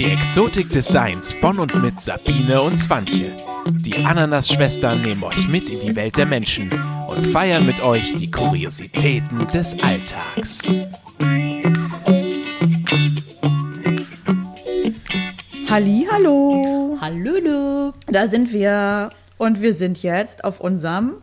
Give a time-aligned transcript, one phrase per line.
[0.00, 3.36] Die Exotik des Seins von und mit Sabine und Swantje.
[3.66, 6.72] Die Ananas-Schwestern nehmen euch mit in die Welt der Menschen
[7.06, 10.62] und feiern mit euch die Kuriositäten des Alltags.
[15.68, 16.96] Halli, hallo.
[16.98, 17.92] Hallöle.
[18.06, 21.16] Da sind wir und wir sind jetzt auf unserem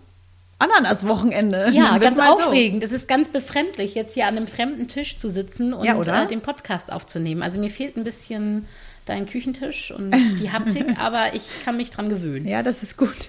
[0.60, 1.70] Ananas-Wochenende.
[1.72, 2.44] Ja, ganz mal so.
[2.44, 2.84] aufregend.
[2.84, 6.28] Es ist ganz befremdlich, jetzt hier an einem fremden Tisch zu sitzen und Ja, äh,
[6.28, 7.44] den Podcast aufzunehmen.
[7.44, 8.68] Also mir fehlt ein bisschen
[9.06, 12.48] dein Küchentisch und die Haptik, aber ich kann mich dran gewöhnen.
[12.48, 13.16] Ja, das ist gut.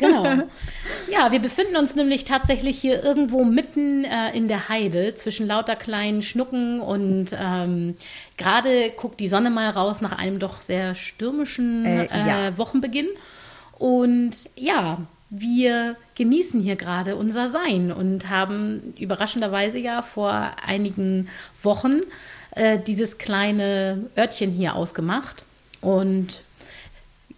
[0.00, 0.24] Genau.
[1.12, 5.76] Ja, wir befinden uns nämlich tatsächlich hier irgendwo mitten äh, in der Heide zwischen lauter
[5.76, 7.96] kleinen Schnucken und ähm,
[8.36, 12.58] gerade guckt die Sonne mal raus nach einem doch sehr stürmischen Äh, äh, ja.
[12.58, 13.06] Wochenbeginn.
[13.78, 21.28] Und ja, wir genießen hier gerade unser Sein und haben überraschenderweise ja vor einigen
[21.62, 22.00] Wochen
[22.52, 25.44] äh, dieses kleine Örtchen hier ausgemacht.
[25.80, 26.42] Und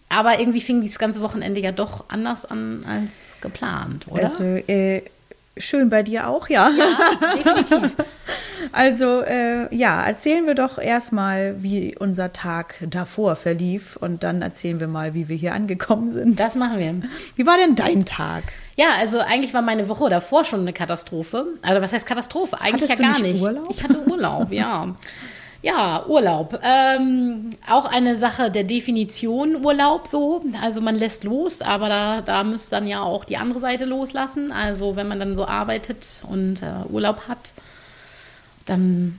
[0.08, 4.22] aber irgendwie fing dieses ganze Wochenende ja doch anders an als geplant, oder?
[4.22, 5.02] Also, äh,
[5.60, 6.70] schön bei dir auch, ja.
[6.70, 7.92] ja, definitiv.
[8.72, 14.80] Also, äh, ja, erzählen wir doch erstmal, wie unser Tag davor verlief und dann erzählen
[14.80, 16.38] wir mal, wie wir hier angekommen sind.
[16.38, 16.94] Das machen wir.
[17.36, 18.42] Wie war denn dein Tag?
[18.76, 21.46] Ja, also eigentlich war meine Woche davor schon eine Katastrophe.
[21.62, 22.60] Also was heißt Katastrophe?
[22.60, 23.42] Eigentlich Hattest ja gar nicht nicht.
[23.42, 23.68] Urlaub?
[23.70, 24.94] Ich hatte Urlaub, ja.
[25.60, 26.60] Ja, Urlaub.
[26.62, 30.42] Ähm, auch eine Sache der Definition Urlaub so.
[30.62, 34.52] Also man lässt los, aber da, da müsste dann ja auch die andere Seite loslassen.
[34.52, 37.52] Also wenn man dann so arbeitet und äh, Urlaub hat,
[38.66, 39.18] dann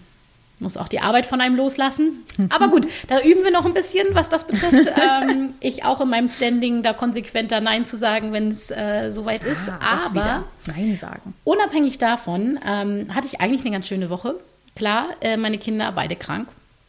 [0.59, 2.25] muss auch die Arbeit von einem loslassen.
[2.49, 4.91] Aber gut, da üben wir noch ein bisschen, was das betrifft.
[5.23, 9.43] ähm, ich auch in meinem Standing da konsequenter Nein zu sagen, wenn es äh, soweit
[9.43, 9.69] ist.
[9.69, 10.43] Ah, das Aber.
[10.65, 11.33] Nein sagen.
[11.43, 14.35] unabhängig davon ähm, hatte ich eigentlich eine ganz schöne Woche.
[14.79, 16.47] Klar, äh, meine Kinder beide krank.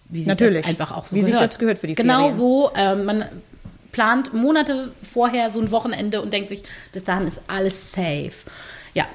[0.09, 0.59] Wie sich Natürlich.
[0.59, 1.45] das einfach auch so Wie sich gehört.
[1.45, 2.37] das gehört für die Genau Ferien.
[2.37, 2.71] so.
[2.77, 3.25] Ähm, man
[3.91, 6.63] plant Monate vorher so ein Wochenende und denkt sich,
[6.93, 8.31] bis dahin ist alles safe.
[8.95, 9.07] Ja.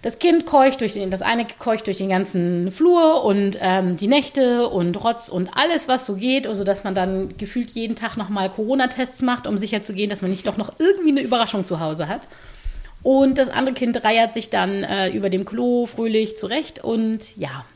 [0.00, 4.06] Das Kind keucht durch den, das eine keucht durch den ganzen Flur und ähm, die
[4.08, 8.16] Nächte und Rotz und alles, was so geht, also dass man dann gefühlt jeden Tag
[8.16, 12.08] nochmal Corona-Tests macht, um sicherzugehen, dass man nicht doch noch irgendwie eine Überraschung zu Hause
[12.08, 12.28] hat.
[13.02, 17.66] Und das andere Kind reiert sich dann äh, über dem Klo fröhlich zurecht und ja,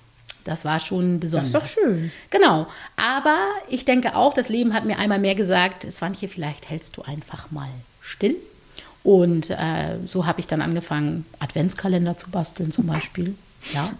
[0.44, 1.52] das war schon besonders.
[1.52, 2.10] doch schön.
[2.30, 2.66] Genau.
[2.96, 3.38] Aber
[3.68, 7.50] ich denke auch, das Leben hat mir einmal mehr gesagt, Swantje, vielleicht hältst du einfach
[7.50, 7.68] mal
[8.00, 8.36] still.
[9.02, 13.34] Und äh, so habe ich dann angefangen, Adventskalender zu basteln zum Beispiel.
[13.72, 13.90] Ja.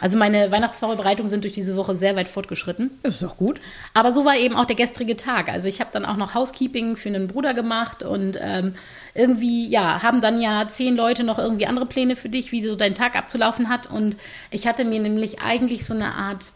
[0.00, 2.90] Also meine Weihnachtsvorbereitungen sind durch diese Woche sehr weit fortgeschritten.
[3.02, 3.60] Ist doch gut.
[3.92, 5.50] Aber so war eben auch der gestrige Tag.
[5.50, 8.74] Also ich habe dann auch noch Housekeeping für einen Bruder gemacht und ähm,
[9.14, 12.76] irgendwie, ja, haben dann ja zehn Leute noch irgendwie andere Pläne für dich, wie so
[12.76, 13.90] dein Tag abzulaufen hat.
[13.90, 14.16] Und
[14.50, 16.50] ich hatte mir nämlich eigentlich so eine Art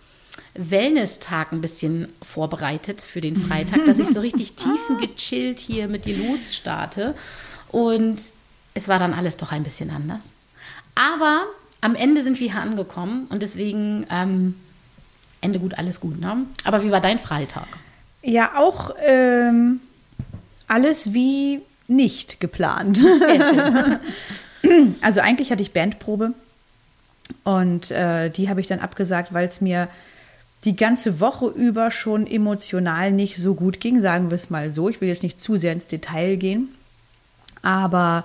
[0.54, 6.16] Wellness-Tag ein bisschen vorbereitet für den Freitag, dass ich so richtig tiefengechillt hier mit dir
[6.16, 7.14] losstarte.
[7.68, 8.20] Und
[8.72, 10.32] es war dann alles doch ein bisschen anders.
[10.94, 11.44] Aber
[11.84, 14.54] am Ende sind wir hier angekommen und deswegen ähm,
[15.42, 16.18] Ende gut, alles gut.
[16.18, 16.46] Ne?
[16.64, 17.66] Aber wie war dein Freitag?
[18.22, 19.80] Ja, auch ähm,
[20.66, 23.04] alles wie nicht geplant.
[25.02, 26.32] Also eigentlich hatte ich Bandprobe
[27.44, 29.88] und äh, die habe ich dann abgesagt, weil es mir
[30.64, 34.88] die ganze Woche über schon emotional nicht so gut ging, sagen wir es mal so.
[34.88, 36.70] Ich will jetzt nicht zu sehr ins Detail gehen,
[37.60, 38.24] aber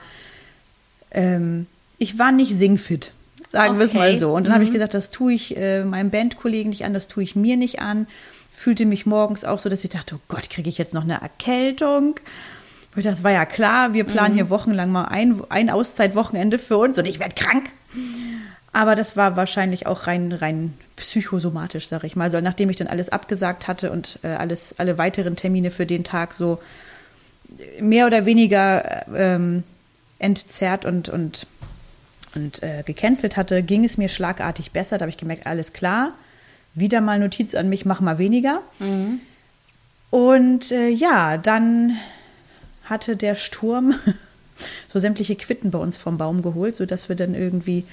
[1.11, 1.67] ähm,
[1.97, 3.11] ich war nicht singfit,
[3.51, 4.17] sagen wir es mal Okay.
[4.17, 4.33] so.
[4.33, 7.23] Und dann habe ich gesagt, das tue ich äh, meinem Bandkollegen nicht an, das tue
[7.23, 8.07] ich mir nicht an.
[8.51, 11.21] Fühlte mich morgens auch so, dass ich dachte, oh Gott, kriege ich jetzt noch eine
[11.21, 12.19] Erkältung?
[12.95, 17.05] Das war ja klar, wir planen hier wochenlang mal ein, ein Auszeitwochenende für uns und
[17.05, 17.69] ich werde krank.
[18.73, 22.25] Aber das war wahrscheinlich auch rein, rein psychosomatisch, sag ich mal.
[22.25, 26.03] Also nachdem ich dann alles abgesagt hatte und äh, alles, alle weiteren Termine für den
[26.03, 26.59] Tag so
[27.79, 29.63] mehr oder weniger ähm,
[30.19, 31.47] entzerrt und, und,
[32.35, 34.97] und äh, gecancelt hatte, ging es mir schlagartig besser.
[34.97, 36.13] Da habe ich gemerkt, alles klar.
[36.75, 38.61] Wieder mal Notiz an mich, mach mal weniger.
[40.09, 41.97] Und äh, ja, dann
[42.83, 43.95] hatte der Sturm
[44.87, 47.85] so sämtliche Quitten bei uns vom Baum geholt, sodass wir dann irgendwie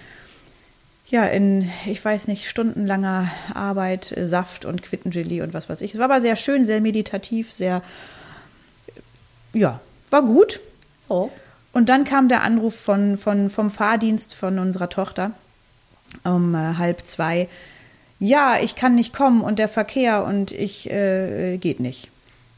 [1.09, 5.95] ja in, ich weiß nicht, stundenlanger Arbeit, äh, Saft und Quittengelee und was weiß ich.
[5.95, 7.83] Es war aber sehr schön, sehr meditativ, sehr,
[9.53, 9.81] ja,
[10.11, 10.61] war gut.
[11.09, 11.31] Oh.
[11.77, 15.33] Und dann kam der Anruf von, von, vom Fahrdienst von unserer Tochter
[16.25, 17.49] um äh, halb zwei.
[18.19, 22.09] Ja, ich kann nicht kommen und der Verkehr und ich äh, geht nicht.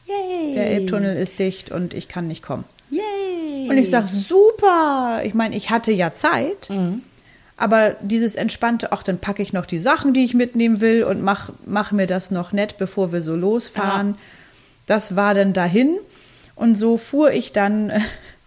[0.05, 0.53] Yay.
[0.53, 2.63] Der Elbtunnel ist dicht und ich kann nicht kommen.
[2.91, 3.69] Yay.
[3.69, 5.19] Und ich sage, super.
[5.25, 6.69] Ich meine, ich hatte ja Zeit,
[7.57, 11.21] Aber dieses entspannte, ach, dann packe ich noch die Sachen, die ich mitnehmen will und
[11.21, 14.15] mach, mach mir das noch nett, bevor wir so losfahren.
[14.85, 15.97] Das war dann dahin.
[16.55, 17.91] Und so fuhr ich dann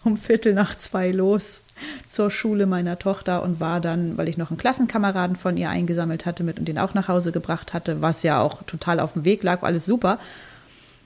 [0.05, 1.63] um Viertel nach zwei los
[2.09, 6.27] zur Schule meiner Tochter und war dann, weil ich noch einen Klassenkameraden von ihr eingesammelt
[6.27, 9.25] hatte mit und den auch nach Hause gebracht hatte, was ja auch total auf dem
[9.25, 10.19] Weg lag, war alles super.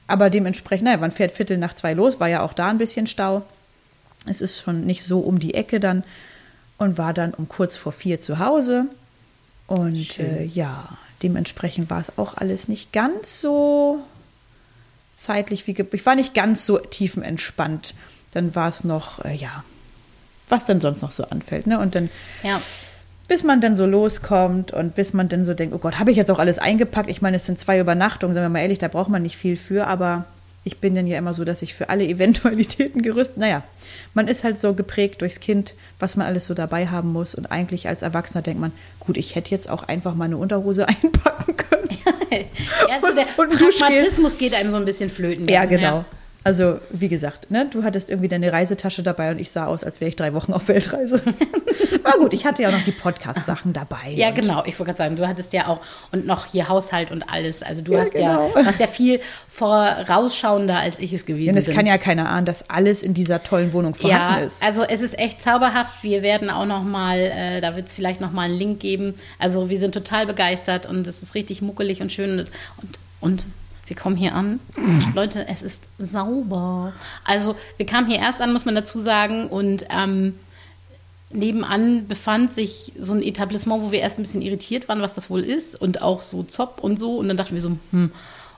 [0.06, 3.06] Aber dementsprechend, naja, man fährt Viertel nach zwei los, war ja auch da ein bisschen
[3.06, 3.42] Stau.
[4.26, 6.04] Es ist schon nicht so um die Ecke dann
[6.78, 8.86] und war dann um kurz vor vier zu Hause.
[9.66, 10.88] Und äh, ja,
[11.22, 14.04] dementsprechend war es auch alles nicht ganz so
[15.14, 17.94] zeitlich wie ich war nicht ganz so tiefenentspannt.
[18.36, 19.64] Dann war es noch, äh, ja,
[20.50, 21.66] was dann sonst noch so anfällt.
[21.66, 21.78] Ne?
[21.78, 22.10] Und dann,
[22.42, 22.60] Ja.
[23.28, 26.18] bis man dann so loskommt und bis man dann so denkt, oh Gott, habe ich
[26.18, 27.08] jetzt auch alles eingepackt?
[27.08, 29.56] Ich meine, es sind zwei Übernachtungen, sagen wir mal ehrlich, da braucht man nicht viel
[29.56, 30.26] für, aber
[30.64, 33.62] ich bin dann ja immer so, dass ich für alle Eventualitäten gerüstet, naja,
[34.12, 37.46] man ist halt so geprägt durchs Kind, was man alles so dabei haben muss und
[37.46, 41.88] eigentlich als Erwachsener denkt man, gut, ich hätte jetzt auch einfach meine Unterhose einpacken können.
[42.88, 45.48] ja also der Und- und Pragmatismus geht einem so ein bisschen flöten.
[45.48, 46.04] Ja, dann, genau.
[46.46, 50.00] Also, wie gesagt, ne, du hattest irgendwie deine Reisetasche dabei und ich sah aus, als
[50.00, 51.20] wäre ich drei Wochen auf Weltreise.
[52.04, 54.10] Aber gut, ich hatte ja auch noch die Podcast-Sachen dabei.
[54.14, 54.62] Ja, genau.
[54.64, 55.80] Ich wollte gerade sagen, du hattest ja auch
[56.12, 57.64] und noch hier Haushalt und alles.
[57.64, 58.52] Also du Ja, hast genau.
[58.56, 61.74] ja, warst ja viel vorausschauender, als ich es gewesen Denn es bin.
[61.74, 64.64] kann ja keiner ahnen, dass alles in dieser tollen Wohnung vorhanden ja, ist.
[64.64, 66.02] also es ist echt zauberhaft.
[66.02, 69.14] Wir werden auch noch mal, äh, da wird es vielleicht noch mal einen Link geben.
[69.38, 72.52] Also wir sind total begeistert und es ist richtig muckelig und schön und
[72.82, 73.46] und, und
[73.86, 74.60] wir kommen hier an.
[75.14, 76.92] Leute, es ist sauber.
[77.24, 80.34] Also wir kamen hier erst an, muss man dazu sagen und ähm,
[81.30, 85.30] nebenan befand sich so ein Etablissement, wo wir erst ein bisschen irritiert waren, was das
[85.30, 87.16] wohl ist und auch so Zopp und so.
[87.16, 88.10] Und dann dachten wir so, hm,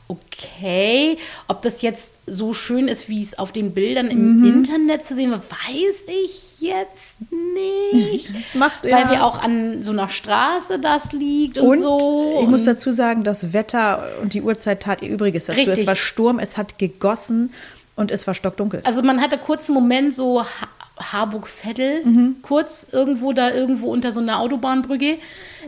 [0.09, 1.19] okay,
[1.49, 5.31] ob das jetzt so schön ist, wie es auf den Bildern im Internet zu sehen
[5.31, 8.31] war, weiß ich jetzt nicht.
[8.39, 12.39] Das macht Weil ja- wir auch an so einer Straße das liegt und, Und so.
[12.43, 15.59] ich muss und dazu sagen, das Wetter und die Uhrzeit tat ihr Übriges dazu.
[15.59, 15.81] Richtig.
[15.81, 17.53] Es war Sturm, es hat gegossen
[17.97, 18.81] und es war stockdunkel.
[18.85, 20.69] Also man hatte kurz einen Moment so ha
[21.01, 22.37] Harburg-Veddel, Mhm.
[22.43, 25.19] kurz irgendwo da irgendwo unter so einer Autobahnbrücke.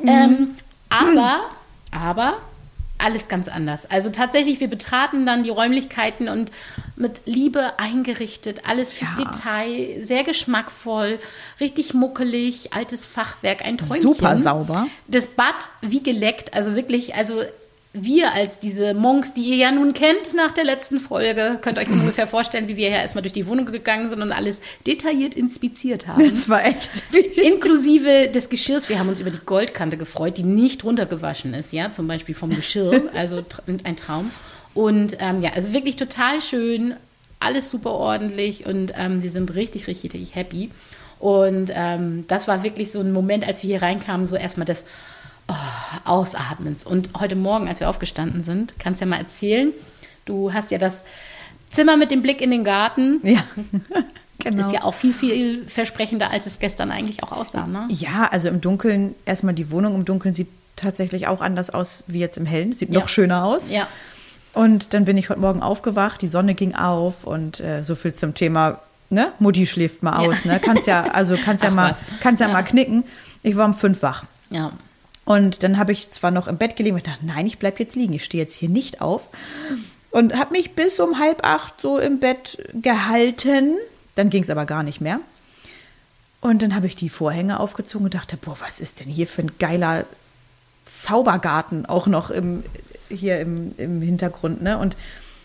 [0.03, 0.09] Mhm.
[0.09, 0.49] Ähm,
[0.89, 1.41] aber,
[1.93, 2.39] aber
[3.03, 3.91] alles ganz anders.
[3.91, 6.51] Also tatsächlich, wir betraten dann die Räumlichkeiten und
[6.97, 9.25] mit Liebe eingerichtet, alles fürs Ja.
[9.25, 11.19] Detail, sehr geschmackvoll,
[11.61, 14.03] richtig muckelig, altes Fachwerk, ein Träumchen.
[14.03, 14.87] Super sauber.
[15.09, 17.43] Das Bad wie geleckt, also wirklich, also
[17.93, 21.89] wir als diese Monks, die ihr ja nun kennt nach der letzten Folge, könnt euch
[21.89, 26.07] ungefähr vorstellen, wie wir ja erstmal durch die Wohnung gegangen sind und alles detailliert inspiziert
[26.07, 26.21] haben.
[26.21, 27.03] Es war echt.
[27.37, 28.89] Inklusive des Geschirrs.
[28.89, 32.51] Wir haben uns über die Goldkante gefreut, die nicht runtergewaschen ist, ja, zum Beispiel vom
[32.51, 33.03] Geschirr.
[33.15, 33.45] Also
[33.85, 34.31] ein Traum.
[34.73, 36.95] Und ähm, ja, also wirklich total schön,
[37.41, 40.71] alles super ordentlich und ähm, wir sind richtig, richtig, richtig happy.
[41.19, 44.85] Und ähm, das war wirklich so ein Moment, als wir hier reinkamen, so erstmal das
[45.51, 46.85] oh, Ausatmens.
[46.85, 49.73] Und heute Morgen, als wir aufgestanden sind, kannst du ja mal erzählen,
[50.25, 51.05] du hast ja das
[51.69, 53.21] Zimmer mit dem Blick in den Garten.
[53.23, 53.45] Ja,
[54.39, 54.67] genau.
[54.67, 57.87] Ist ja auch viel, viel versprechender, als es gestern eigentlich auch aussah, ne?
[57.91, 62.21] Ja, also im Dunkeln, erstmal die Wohnung im Dunkeln sieht tatsächlich auch anders aus wie
[62.21, 62.73] jetzt im Hellen.
[62.73, 63.01] Sieht Ja.
[63.01, 63.71] noch schöner aus.
[63.71, 63.87] Ja.
[64.53, 68.15] Und dann bin ich heute Morgen aufgewacht, die Sonne ging auf und äh, so viel
[68.15, 68.81] zum Thema,
[69.11, 69.29] ne?
[69.39, 70.29] Mutti schläft mal Ja.
[70.31, 70.59] aus, ne?
[70.61, 72.03] Kannst ja, also kannst ja mal, was.
[72.21, 72.53] kannst ja, Ja.
[72.53, 73.05] mal knicken.
[73.43, 74.25] Ich war um fünf wach.
[74.51, 74.73] Ja.
[75.31, 77.95] Und dann habe ich zwar noch im Bett gelegen und dachte, nein, ich bleib jetzt
[77.95, 79.29] liegen, ich stehe jetzt hier nicht auf.
[80.11, 83.77] Und habe mich bis um halb acht so im Bett gehalten.
[84.17, 85.21] Dann ging es aber gar nicht mehr.
[86.41, 89.43] Und dann habe ich die Vorhänge aufgezogen und dachte, boah, was ist denn hier für
[89.43, 90.05] ein geiler
[90.85, 92.65] Zaubergarten auch noch im,
[93.09, 94.79] hier im, im Hintergrund, ne?
[94.79, 94.97] Und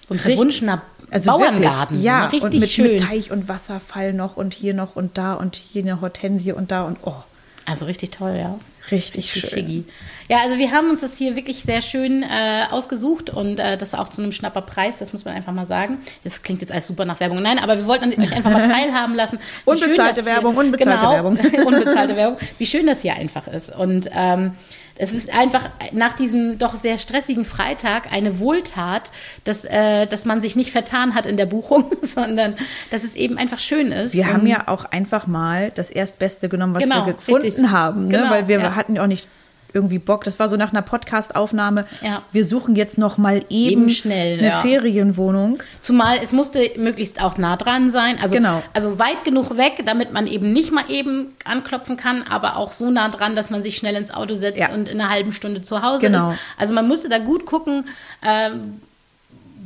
[0.03, 1.97] So ein verwunschener also Bauerngarten.
[1.97, 2.91] Wirklich, ja, richtig und mit, schön.
[2.93, 6.71] mit Teich und Wasserfall noch und hier noch und da und hier eine Hortensie und
[6.71, 7.21] da und oh,
[7.67, 8.59] Also richtig toll, ja.
[8.91, 9.49] Richtig Richtig schön.
[9.49, 9.83] schicki.
[10.29, 13.93] Ja, also wir haben uns das hier wirklich sehr schön äh, ausgesucht und äh, das
[13.93, 15.99] auch zu einem schnapper Preis, das muss man einfach mal sagen.
[16.23, 17.41] Das klingt jetzt alles super nach Werbung.
[17.41, 19.37] Nein, aber wir wollten euch einfach mal teilhaben lassen.
[19.65, 21.37] wie schön Unbezahlte das hier- Werbung, unbezahlte genau, Werbung.
[21.65, 22.37] unbezahlte Werbung.
[22.57, 23.75] Wie schön das hier einfach ist.
[23.75, 24.53] Und ähm,
[24.97, 29.11] es ist einfach nach diesem doch sehr stressigen Freitag eine Wohltat,
[29.43, 32.55] dass, äh, dass man sich nicht vertan hat in der Buchung, sondern
[32.91, 34.13] dass es eben einfach schön ist.
[34.13, 37.67] Wir haben ja auch einfach mal das Erstbeste genommen, was Genau, wir gefunden richtig.
[37.67, 38.17] haben, ne?
[38.17, 38.75] Genau, weil wir ja.
[38.75, 39.27] hatten auch nicht
[39.75, 40.23] irgendwie Bock.
[40.23, 41.85] Das war so nach einer Podcast-Aufnahme.
[42.01, 42.21] Ja.
[42.31, 44.61] Wir suchen jetzt noch mal eben, Eben schnell, eine ja.
[44.61, 45.61] Ferienwohnung.
[45.81, 48.17] Zumal es musste möglichst auch nah dran sein.
[48.21, 48.63] Also, Genau.
[48.73, 52.89] also weit genug weg, damit man eben nicht mal eben anklopfen kann, aber auch so
[52.89, 54.69] nah dran, dass man sich schnell ins Auto setzt Ja.
[54.73, 56.31] und in einer halben Stunde zu Hause Genau.
[56.31, 56.37] ist.
[56.57, 57.85] Also man musste da gut gucken,
[58.23, 58.79] ähm,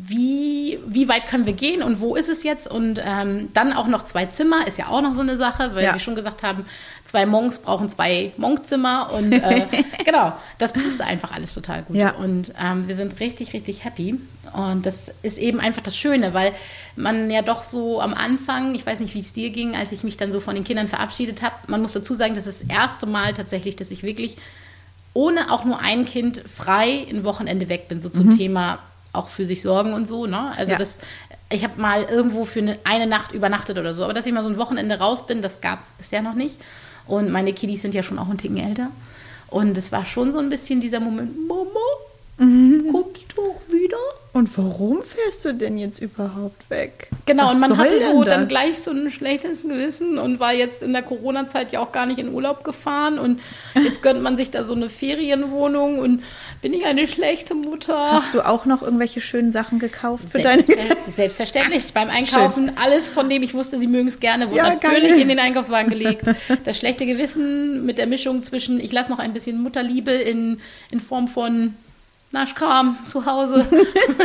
[0.10, 2.70] wie, wie weit können wir gehen und wo ist es jetzt?
[2.70, 5.84] Und ähm, dann auch noch zwei Zimmer, ist ja auch noch so eine Sache, weil
[5.86, 5.94] Ja.
[5.94, 6.66] wir schon gesagt haben,
[7.06, 9.66] zwei Monks brauchen zwei Monkzimmer und äh,
[10.06, 11.96] genau, das passt einfach alles total gut.
[11.96, 12.12] Ja.
[12.16, 14.20] Und ähm, wir sind richtig, richtig happy.
[14.54, 16.54] Und das ist eben einfach das Schöne, weil
[16.96, 20.04] man ja doch so am Anfang, ich weiß nicht, wie es dir ging, als ich
[20.04, 22.70] mich dann so von den Kindern verabschiedet habe, man muss dazu sagen, das ist das
[22.70, 24.38] erste Mal tatsächlich, dass ich wirklich
[25.14, 28.80] ohne auch nur ein Kind frei ein Wochenende weg bin, so zum Thema
[29.14, 30.26] auch für sich sorgen und so.
[30.28, 30.54] Ne?
[30.58, 30.78] Also Ja.
[30.78, 31.00] das,
[31.52, 34.44] ich habe mal irgendwo für eine, eine Nacht übernachtet oder so, aber dass ich mal
[34.44, 36.58] so ein Wochenende raus bin, das gab es bisher noch nicht.
[37.08, 38.90] Und meine Kiddies sind ja schon auch ein Ticken älter.
[39.48, 41.66] Und es war schon so ein bisschen dieser Moment, Mama,
[42.92, 43.98] kommst du auch wieder?
[44.32, 47.08] Und warum fährst du denn jetzt überhaupt weg?
[47.26, 50.84] Genau, Was und man hatte so dann gleich so ein schlechtes Gewissen und war jetzt
[50.84, 53.40] in der Corona-Zeit ja auch gar nicht in Urlaub gefahren und
[53.84, 56.24] jetzt gönnt man sich da so eine Ferienwohnung und
[56.62, 58.12] bin ich eine schlechte Mutter?
[58.12, 61.92] Hast du auch noch irgendwelche schönen Sachen gekauft für deine Selbstver selbstverständlich.
[61.94, 65.22] Beim Einkaufen, alles, von dem ich wusste, sie mögen es gerne, wurde Ja, natürlich geil.
[65.22, 66.24] in den Einkaufswagen gelegt.
[66.66, 70.60] Das schlechte Gewissen mit der Mischung zwischen, ich lasse noch ein bisschen Mutterliebe in,
[70.92, 71.74] in Form von
[72.32, 73.68] Naschkram zu Hause.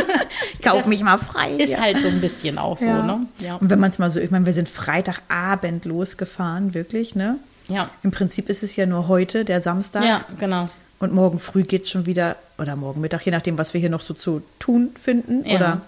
[0.63, 1.53] Kauf Das mich mal frei.
[1.53, 1.81] Ist ja.
[1.81, 3.27] halt so ein bisschen auch so, ne?
[3.39, 3.57] Ja.
[3.57, 7.39] Und wenn man es mal so, ich meine, wir sind Freitagabend losgefahren, wirklich, ne?
[7.69, 7.89] Ja.
[8.03, 10.05] Im Prinzip ist es ja nur heute, der Samstag.
[10.05, 10.69] Ja, genau.
[10.99, 13.91] Und morgen früh geht es schon wieder, oder morgen Mittag, je nachdem, was wir hier
[13.91, 15.45] noch so zu tun finden.
[15.47, 15.57] Ja.
[15.57, 15.81] Oder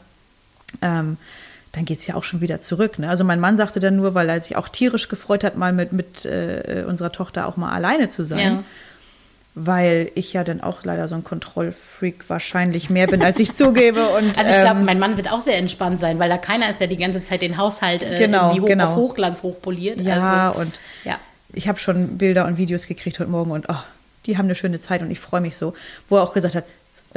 [0.82, 1.18] ähm,
[1.72, 2.98] dann geht es ja auch schon wieder zurück.
[2.98, 3.08] Ne?
[3.08, 5.92] Also mein Mann sagte dann nur, weil er sich auch tierisch gefreut hat, mal mit,
[5.92, 8.54] mit äh, unserer Tochter auch mal alleine zu sein.
[8.56, 8.64] Ja.
[9.58, 14.08] Weil ich ja dann auch leider so ein Kontrollfreak wahrscheinlich mehr bin, als ich zugebe.
[14.16, 16.68] Und, Also ich glaube, ähm, mein Mann wird auch sehr entspannt sein, weil da keiner
[16.68, 18.88] ist, der die ganze Zeit den Haushalt äh, Genau, irgendwie hoch genau.
[18.88, 20.02] auf Hochglanz hochpoliert.
[20.02, 21.18] Ja, also, und ja.
[21.54, 23.82] ich habe schon Bilder und Videos gekriegt heute Morgen und oh,
[24.26, 25.72] die haben eine schöne Zeit und ich freue mich so.
[26.10, 26.64] Wo er auch gesagt hat,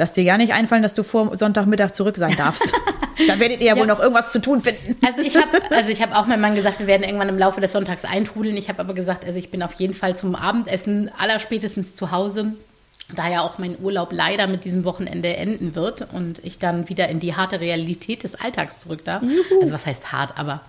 [0.00, 2.72] lass dir ja nicht einfallen, dass du vor Sonntagmittag zurück sein darfst.
[3.28, 4.96] da werdet ihr ja, wohl noch irgendwas zu tun finden.
[5.06, 7.60] Also ich habe also ich hab auch meinem Mann gesagt, wir werden irgendwann im Laufe
[7.60, 8.56] des Sonntags eintrudeln.
[8.56, 12.54] Ich habe aber gesagt, also ich bin auf jeden Fall zum Abendessen allerspätestens zu Hause.
[13.14, 17.08] Da ja auch mein Urlaub leider mit diesem Wochenende enden wird und ich dann wieder
[17.08, 19.22] in die harte Realität des Alltags zurück darf.
[19.60, 20.60] Also was heißt hart, aber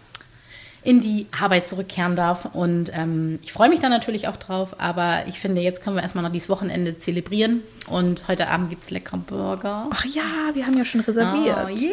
[0.84, 2.46] in die Arbeit zurückkehren darf.
[2.54, 6.04] Und ähm, ich freue mich da natürlich auch drauf, aber ich finde, jetzt können wir
[6.04, 7.62] erstmal noch dieses Wochenende zelebrieren.
[7.88, 9.88] Und heute Abend gibt es leckere Burger.
[9.92, 10.24] Ach ja,
[10.54, 11.58] wir haben ja schon reserviert.
[11.66, 11.92] Oh, yay.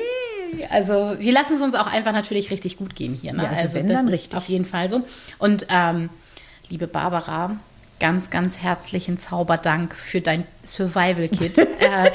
[0.70, 3.34] Also wir lassen es uns auch einfach natürlich richtig gut gehen hier.
[3.34, 3.42] Ne?
[3.42, 4.36] Ja, also wenn, das dann ist richtig.
[4.36, 5.02] auf jeden Fall so.
[5.38, 6.08] Und ähm,
[6.70, 7.58] liebe Barbara,
[8.00, 11.58] ganz, ganz herzlichen Zauberdank für dein Survival-Kit.
[11.58, 12.10] äh,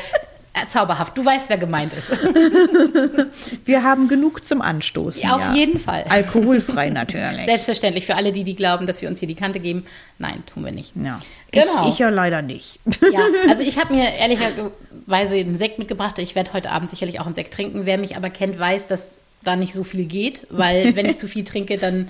[0.68, 1.18] zauberhaft.
[1.18, 2.12] Du weißt, wer gemeint ist.
[3.66, 5.22] Wir haben genug zum Anstoßen.
[5.22, 6.06] Ja, auf jeden Fall.
[6.10, 7.46] Alkoholfrei natürlich.
[7.46, 9.86] Selbstverständlich für alle, die, die glauben, dass wir uns hier die Kante geben.
[10.20, 10.94] Nein, tun wir nicht.
[10.96, 11.20] ja.
[11.52, 11.82] Genau.
[11.84, 12.80] Ich, ich ja leider nicht.
[13.12, 16.18] Ja, also ich habe mir ehrlicherweise einen Sekt mitgebracht.
[16.18, 17.86] Ich werde heute Abend sicherlich auch einen Sekt trinken.
[17.86, 19.12] Wer mich aber kennt, weiß, dass
[19.44, 22.10] da nicht so viel geht, weil wenn ich zu viel trinke, dann,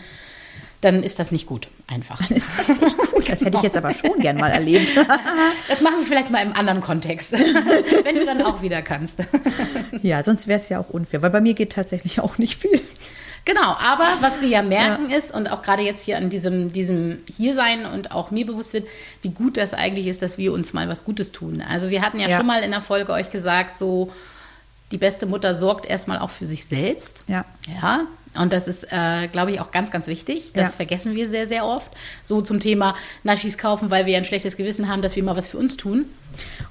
[0.83, 1.69] dann ist das nicht gut.
[1.87, 2.19] Einfach.
[2.27, 4.91] Das hätte ich jetzt aber schon gern mal erlebt.
[5.67, 7.31] Das machen wir vielleicht mal im anderen Kontext.
[8.03, 9.19] wenn du dann auch wieder kannst.
[10.01, 12.81] ja, sonst wäre es ja auch unfair, weil bei mir geht tatsächlich auch nicht viel.
[13.45, 17.19] Genau, aber was wir ja merken ist, und auch gerade jetzt hier an diesem, diesem
[17.29, 18.87] Hiersein und auch mir bewusst wird,
[19.21, 21.61] wie gut das eigentlich ist, dass wir uns mal was Gutes tun.
[21.67, 22.37] Also wir hatten ja, Ja.
[22.37, 24.11] schon mal in der Folge euch gesagt, so
[24.91, 27.23] die beste Mutter sorgt erstmal auch für sich selbst.
[27.27, 27.43] Ja.
[27.81, 28.01] Ja,
[28.35, 30.51] und das ist, äh, glaube ich, auch ganz, ganz wichtig.
[30.53, 30.77] Das Ja.
[30.77, 31.91] vergessen wir sehr, sehr oft.
[32.23, 35.35] So zum Thema Naschis kaufen, weil wir ja ein schlechtes Gewissen haben, dass wir mal
[35.35, 36.05] was für uns tun.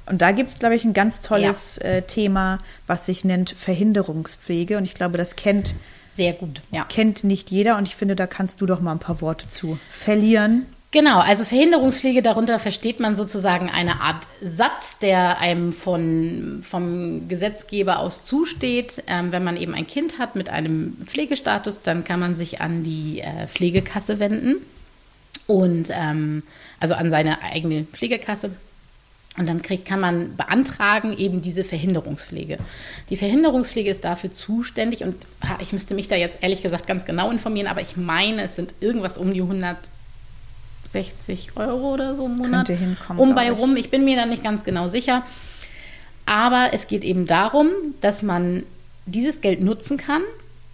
[0.06, 4.76] Und da gibt es, glaube ich, ein ganz tolles äh, Thema, was sich nennt Verhinderungspflege.
[4.76, 5.74] Und ich glaube, das kennt,
[6.16, 6.84] Sehr gut, ja.
[6.84, 7.76] kennt nicht jeder.
[7.78, 10.66] Und ich finde, da kannst du doch mal ein paar Worte zu verlieren.
[10.92, 17.98] Genau, also Verhinderungspflege, darunter versteht man sozusagen eine Art Satz, der einem von, vom Gesetzgeber
[17.98, 19.02] aus zusteht.
[19.06, 22.84] Ähm, wenn man eben ein Kind hat mit einem Pflegestatus, dann kann man sich an
[22.84, 24.56] die äh, Pflegekasse wenden
[25.46, 26.42] und ähm,
[26.78, 28.50] also an seine eigene Pflegekasse.
[29.38, 32.58] Und dann kriegt, kann man beantragen eben diese Verhinderungspflege.
[33.08, 35.14] Die Verhinderungspflege ist dafür zuständig und
[35.60, 38.74] ich müsste mich da jetzt ehrlich gesagt ganz genau informieren, aber ich meine, es sind
[38.80, 39.40] irgendwas um die
[40.94, 42.66] 160 Euro oder so im Monat.
[42.66, 45.22] Könnte hinkommen, Um bei rum, ich bin mir da nicht ganz genau sicher.
[46.26, 47.68] Aber es geht eben darum,
[48.00, 48.62] dass man
[49.06, 50.22] dieses Geld nutzen kann,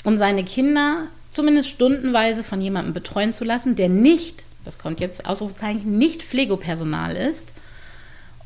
[0.04, 5.26] um seine Kinder zumindest stundenweise von jemandem betreuen zu lassen, der nicht, das kommt jetzt
[5.26, 7.52] Ausrufezeichen, nicht Pflegepersonal ist,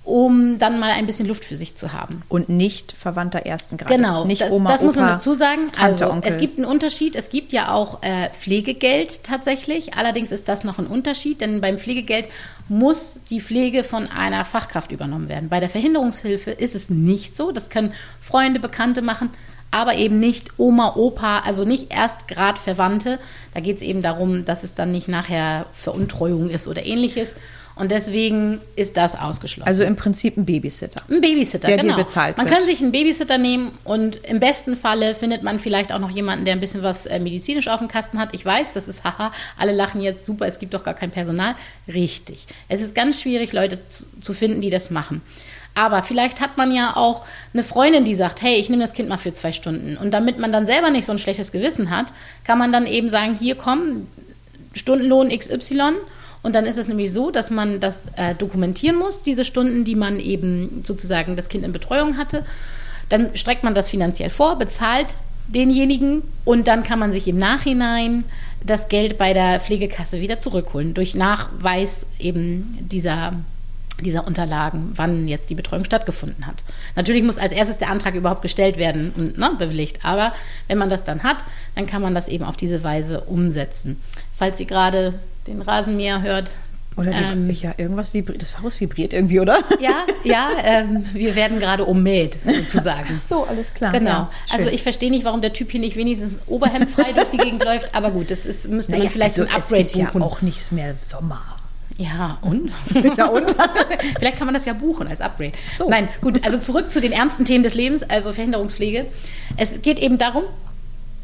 [0.05, 2.23] um dann mal ein bisschen Luft für sich zu haben.
[2.29, 3.97] Und nicht Verwandter ersten Grades.
[3.97, 5.71] Genau, nicht das, Oma, das muss man Opa, dazu sagen.
[5.71, 6.33] Tante, also Onkel.
[6.33, 7.15] es gibt einen Unterschied.
[7.15, 9.95] Es gibt ja auch äh, Pflegegeld tatsächlich.
[9.95, 12.29] Allerdings ist das noch ein Unterschied, denn beim Pflegegeld
[12.69, 15.49] muss die Pflege von einer Fachkraft übernommen werden.
[15.49, 17.53] Bei der Verhinderungshilfe ist es nicht so.
[17.53, 19.31] Das können Freunde, Bekannte machen.
[19.73, 23.19] aber eben nicht Oma, Opa, also nicht erst grad Verwandte.
[23.55, 27.35] Da geht es eben darum, dass es dann nicht nachher Veruntreuung ist oder ähnliches.
[27.75, 29.67] Und deswegen ist das ausgeschlossen.
[29.67, 31.03] Also im Prinzip ein Babysitter.
[31.11, 31.97] Ein Babysitter, der dir genau.
[31.97, 32.57] bezahlt man wird.
[32.57, 36.45] kann sich einen Babysitter nehmen und im besten Falle findet man vielleicht auch noch jemanden,
[36.45, 38.35] der ein bisschen was äh, medizinisch auf dem Kasten hat.
[38.35, 41.55] Ich weiß, das ist haha, alle lachen jetzt super, es gibt doch gar kein Personal.
[41.89, 42.47] Richtig.
[42.69, 45.23] Es ist ganz schwierig, Leute zu, zu finden, die das machen.
[45.75, 47.25] Aber vielleicht hat man ja auch
[47.55, 49.97] eine Freundin, die sagt, hey, ich nehme das Kind mal für zwei Stunden.
[49.97, 52.13] Und damit man dann selber nicht so ein schlechtes Gewissen hat,
[52.45, 54.07] kann man dann eben sagen, hier komm,
[54.75, 55.93] Stundenlohn XY.
[56.43, 59.95] Und dann ist es nämlich so, dass man das äh, dokumentieren muss, diese Stunden, die
[59.95, 62.45] man eben sozusagen das Kind in Betreuung hatte.
[63.09, 68.25] Dann streckt man das finanziell vor, bezahlt denjenigen und dann kann man sich im Nachhinein
[68.65, 73.35] das Geld bei der Pflegekasse wieder zurückholen durch Nachweis eben dieser
[74.01, 76.65] dieser Unterlagen, wann jetzt die Betreuung stattgefunden hat.
[76.97, 80.05] Natürlich muss als erstes der Antrag überhaupt gestellt werden und ne, bewilligt.
[80.05, 80.33] Aber
[80.67, 81.37] wenn man das dann hat,
[81.77, 84.01] dann kann man das eben auf diese Weise umsetzen.
[84.37, 85.15] Falls Sie gerade
[85.47, 86.55] den Rasenmäher hört.
[86.97, 88.43] Oder die, ähm, ja, irgendwas vibriert.
[88.43, 89.59] Das Haus vibriert irgendwie, oder?
[89.81, 93.19] ja, ja, ähm, wir werden gerade ummäht, sozusagen.
[93.27, 93.93] so, alles klar.
[93.93, 94.11] Genau.
[94.11, 97.65] Ja, also ich verstehe nicht, warum der Typ hier nicht wenigstens oberhemdfrei durch die Gegend
[97.65, 100.07] läuft, aber gut, das ist, müsste Naja, man vielleicht also ein Upgrade es ist ja
[100.07, 100.23] buchen.
[100.23, 101.41] auch nicht mehr Sommer.
[101.97, 102.71] Ja, und?
[103.17, 103.55] Ja, und?
[104.19, 105.53] Vielleicht kann man das ja buchen als Upgrade.
[105.77, 105.89] So.
[105.89, 109.07] Nein, gut, also zurück zu den ernsten Themen des Lebens, also Verhinderungspflege.
[109.57, 110.45] Es geht eben darum,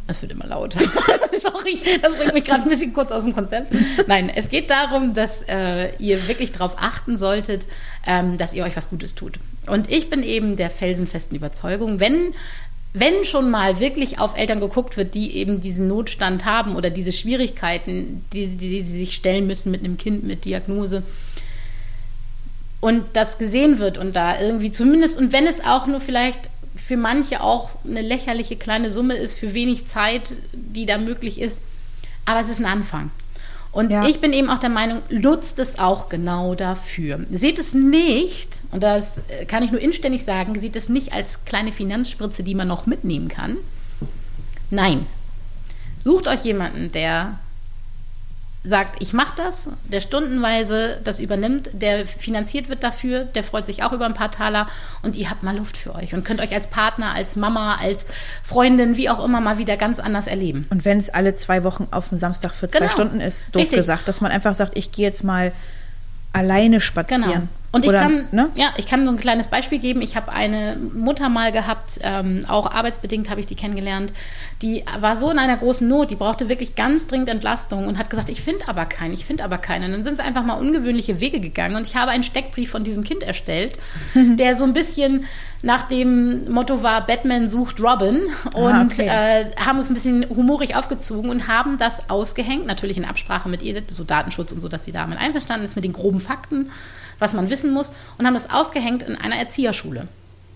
[0.09, 0.75] es wird immer laut.
[1.39, 3.73] Sorry, das bringt mich gerade ein bisschen kurz aus dem Konzept.
[4.07, 7.69] Nein, es geht darum, dass äh, ihr wirklich darauf achten solltet,
[8.07, 9.39] ähm, dass ihr euch was Gutes tut.
[9.67, 12.35] Und ich bin eben der felsenfesten Überzeugung, wenn
[12.95, 17.13] wenn schon mal wirklich auf Eltern geguckt wird, die eben diesen Notstand haben oder diese
[17.13, 21.03] Schwierigkeiten, die, die, die sie sich stellen müssen mit einem Kind mit Diagnose,
[22.81, 26.49] und das gesehen wird und da irgendwie zumindest, und wenn es auch nur vielleicht
[26.79, 31.63] für manche auch eine lächerliche kleine Summe ist, für wenig Zeit, die da möglich ist,
[32.25, 33.11] aber es ist ein Anfang.
[33.71, 34.07] Und Ja.
[34.07, 37.27] ich bin eben auch der Meinung, nutzt es auch genau dafür.
[37.31, 41.45] Seht es nicht, und das äh, kann ich nur inständig sagen, seht es nicht als
[41.45, 43.57] kleine Finanzspritze, die man noch mitnehmen kann.
[44.71, 45.07] Nein.
[45.99, 47.39] Sucht euch jemanden, der
[48.65, 53.83] sagt, ich mache das, der stundenweise das übernimmt, der finanziert wird dafür, der freut sich
[53.83, 54.67] auch über ein paar Taler
[55.03, 58.07] und ihr habt mal Luft für euch und könnt euch als Partner, als Mama, als
[58.43, 60.67] Freundin, wie auch immer mal wieder ganz anders erleben.
[60.71, 62.91] Und wenn es alle zwei Wochen auf dem Samstag für zwei Genau.
[62.91, 63.77] Stunden ist, doof Richtig.
[63.79, 65.53] gesagt, dass man einfach sagt, ich gehe jetzt mal
[66.33, 67.23] alleine spazieren.
[67.23, 67.49] Genau.
[67.79, 68.51] Und ich Oder, kann, ne?
[68.57, 70.03] ja, ich kann so ein kleines Beispiel geben.
[70.03, 74.13] Ich habe eine Mutter mal gehabt, ähm, auch arbeitsbedingt habe ich die kennengelernt.
[74.63, 78.11] Die war so in einer großen Not, die brauchte wirklich ganz dringend Entlastung und hat
[78.11, 79.85] gesagt, ich finde aber keinen, ich finde aber keinen.
[79.87, 82.85] Und dann sind wir einfach mal ungewöhnliche Wege gegangen und ich habe einen Steckbrief von
[82.85, 83.79] diesem Kind erstellt,
[84.15, 85.25] der so ein bisschen
[85.63, 88.21] nach dem Motto war, Batman sucht Robin
[88.55, 89.09] und Ah, okay.
[89.09, 93.63] äh, haben uns ein bisschen humorig aufgezogen und haben das ausgehängt, natürlich in Absprache mit
[93.63, 96.71] ihr, so Datenschutz und so, dass sie damit einverstanden ist, mit den groben Fakten,
[97.19, 100.09] was man wissen muss, und haben das ausgehängt in einer Erzieherschule.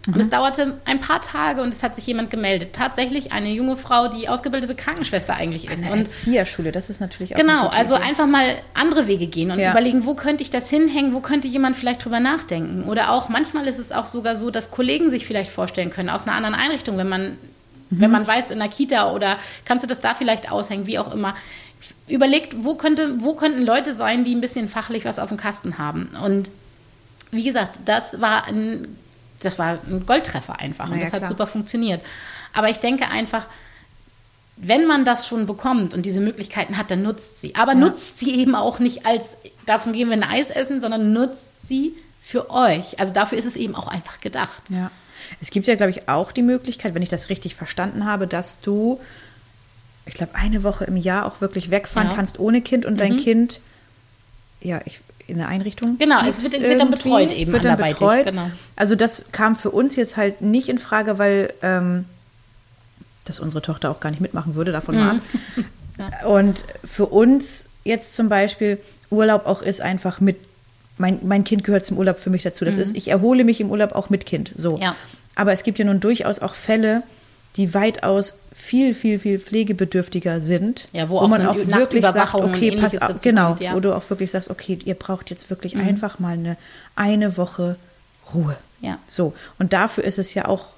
[0.08, 0.20] Und Mhm.
[0.20, 2.72] es dauerte ein paar Tage und es hat sich jemand gemeldet.
[2.72, 5.84] Tatsächlich eine junge Frau, die ausgebildete Krankenschwester eigentlich ist.
[5.84, 8.04] Eine und Erzieherschule, das ist natürlich auch Genau, also Idee.
[8.06, 9.70] einfach mal andere Wege gehen und Ja.
[9.70, 12.82] überlegen, wo könnte ich das hinhängen, wo könnte jemand vielleicht drüber nachdenken.
[12.88, 16.24] Oder auch manchmal ist es auch sogar so, dass Kollegen sich vielleicht vorstellen können aus
[16.24, 17.36] einer anderen Einrichtung, wenn man,
[17.90, 18.12] wenn Mhm.
[18.12, 21.36] man weiß, in der Kita oder kannst du das da vielleicht aushängen, wie auch immer.
[22.08, 25.78] Überlegt, wo, könnte, wo könnten Leute sein, die ein bisschen fachlich was auf dem Kasten
[25.78, 26.10] haben.
[26.22, 26.50] Und
[27.30, 28.96] wie gesagt, das war ein,
[29.40, 31.30] das war ein Goldtreffer einfach und Na ja, das hat klar.
[31.30, 32.02] super funktioniert.
[32.52, 33.46] Aber ich denke einfach,
[34.56, 37.54] wenn man das schon bekommt und diese Möglichkeiten hat, dann nutzt sie.
[37.56, 41.66] Aber nutzt sie eben auch nicht als, davon gehen wir ein Eis essen, sondern nutzt
[41.66, 43.00] sie für euch.
[43.00, 44.62] Also dafür ist es eben auch einfach gedacht.
[44.68, 44.90] Ja.
[45.40, 48.60] Es gibt ja, glaube ich, auch die Möglichkeit, wenn ich das richtig verstanden habe, dass
[48.60, 49.00] du,
[50.06, 52.12] ich glaube, eine Woche im Jahr auch wirklich wegfahren Ja.
[52.12, 52.16] Mhm.
[52.16, 53.60] kannst ohne Kind und dein Kind,
[54.60, 55.96] ja, ich, in eine Einrichtung.
[55.98, 58.26] Genau, es wird- wird dann betreut eben wird dann betreut.
[58.26, 58.50] genau.
[58.76, 62.04] Also das kam für uns jetzt halt nicht in Frage, weil ähm,
[63.24, 65.20] dass unsere Tochter auch gar nicht mitmachen würde, davon mal Mhm.
[66.00, 66.24] ab.
[66.26, 68.78] Und für uns jetzt zum Beispiel
[69.10, 70.36] Urlaub auch ist einfach mit,
[70.98, 72.64] mein, mein Kind gehört zum Urlaub für mich dazu.
[72.64, 74.52] Das ist, ich erhole mich im Urlaub auch mit Kind.
[74.56, 74.76] So.
[74.76, 74.82] Mhm.
[74.82, 74.96] Ja.
[75.36, 77.02] Aber es gibt ja nun durchaus auch Fälle,
[77.56, 82.76] die weitaus viel, viel, viel pflegebedürftiger sind, Ja, wo auch man auch wirklich sagt, okay,
[82.76, 83.72] pass auf, genau, kommt, ja.
[83.72, 83.76] Mhm.
[83.76, 86.56] wo du auch wirklich sagst, okay, ihr braucht jetzt wirklich einfach mal eine,
[86.94, 87.76] eine Woche
[88.34, 88.56] Ruhe.
[88.80, 88.98] Ja.
[89.06, 90.72] So, und dafür ist es ja auch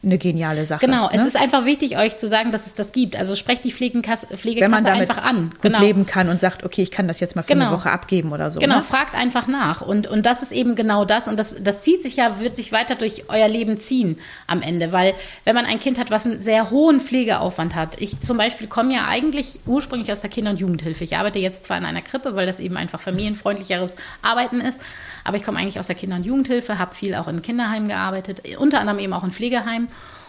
[0.00, 0.86] eine geniale Sache.
[0.86, 1.10] Genau, ne?
[1.14, 3.16] es ist einfach wichtig, euch zu sagen, dass es das gibt.
[3.16, 5.50] Also sprecht die Pflegenkasse, Pflegekasse wenn man damit einfach an.
[5.50, 5.80] gut Genau.
[5.80, 7.76] leben kann und sagt, okay, ich kann das jetzt mal für eine Genau.
[7.76, 8.60] Woche abgeben oder so.
[8.60, 8.82] Genau, Ne?
[8.84, 9.80] fragt einfach nach.
[9.80, 11.26] Und, und das ist eben genau das.
[11.26, 14.92] Und das, das zieht sich ja, wird sich weiter durch euer Leben ziehen am Ende.
[14.92, 18.68] Weil wenn man ein Kind hat, was einen sehr hohen Pflegeaufwand hat, ich zum Beispiel
[18.68, 21.02] komme ja eigentlich ursprünglich aus der Kinder- und Jugendhilfe.
[21.02, 24.80] Ich arbeite jetzt zwar in einer Krippe, weil das eben einfach familienfreundlicheres Arbeiten ist,
[25.28, 28.42] aber ich komme eigentlich aus der Kinder- und Jugendhilfe, habe viel auch in Kinderheimen gearbeitet,
[28.58, 29.88] unter anderem eben auch in Pflegeheimen.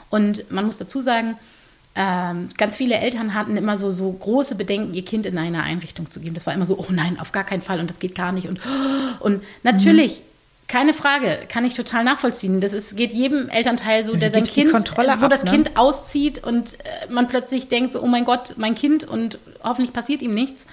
[0.09, 1.38] Und man muss dazu sagen,
[1.95, 6.12] ähm, ganz viele Eltern hatten immer so, so große Bedenken, ihr Kind in eine Einrichtung
[6.12, 6.35] zu geben.
[6.35, 8.47] Das war immer so, oh nein, auf gar keinen Fall und das geht gar nicht.
[8.47, 8.59] Und,
[9.21, 10.21] und natürlich,
[10.67, 12.59] keine Frage, kann ich total nachvollziehen.
[12.59, 15.51] Das ist, geht jedem Elternteil so, der sein Kind, Kontrolle wo ab, das ne?
[15.51, 19.93] Kind auszieht und äh, man plötzlich denkt so, oh mein Gott, mein Kind und hoffentlich
[19.93, 20.67] passiert ihm nichts.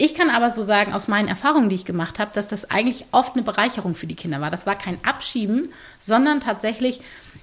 [0.00, 3.06] Ich kann aber so sagen, aus meinen Erfahrungen, die ich gemacht habe, dass das eigentlich
[3.10, 4.50] oft eine Bereicherung für die Kinder war.
[4.50, 7.00] Das war kein Abschieben, sondern tatsächlich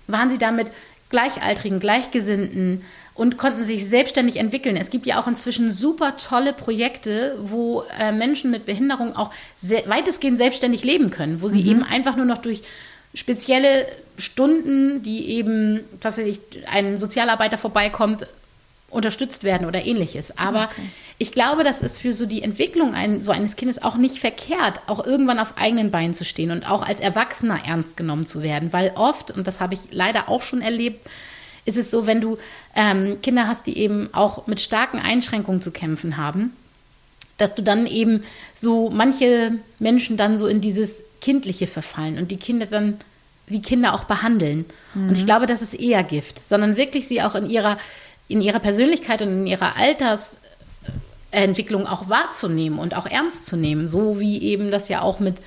[0.07, 0.71] waren sie damit
[1.09, 4.77] Gleichaltrigen, Gleichgesinnten und konnten sich selbstständig entwickeln.
[4.77, 9.31] Es gibt ja auch inzwischen super tolle Projekte, wo äh, Menschen mit Behinderung auch
[9.85, 12.63] weitestgehend selbstständig leben können, wo sie eben einfach nur noch durch
[13.13, 13.85] spezielle
[14.17, 16.39] Stunden, die eben, was weiß ich,
[16.69, 18.27] ein Sozialarbeiter vorbeikommt,
[18.95, 20.37] unterstützt werden oder ähnliches.
[20.37, 20.69] Aber
[21.17, 24.81] ich glaube, das ist für so die Entwicklung ein, so eines Kindes auch nicht verkehrt,
[24.87, 28.73] auch irgendwann auf eigenen Beinen zu stehen und auch als Erwachsener ernst genommen zu werden.
[28.73, 31.07] Weil oft, und das habe ich leider auch schon erlebt,
[31.65, 32.37] ist es so, wenn du
[32.75, 36.55] ähm, Kinder hast, die eben auch mit starken Einschränkungen zu kämpfen haben,
[37.37, 42.37] dass du dann eben so manche Menschen dann so in dieses Kindliche verfallen und die
[42.37, 42.99] Kinder dann
[43.47, 44.65] wie Kinder auch behandeln.
[44.95, 47.77] Und ich glaube, das ist eher Gift, sondern wirklich sie auch in ihrer,
[48.27, 53.87] in ihrer Persönlichkeit und in ihrer Altersentwicklung auch wahrzunehmen und auch ernst zu nehmen.
[53.87, 55.41] So wie eben das ja auch mit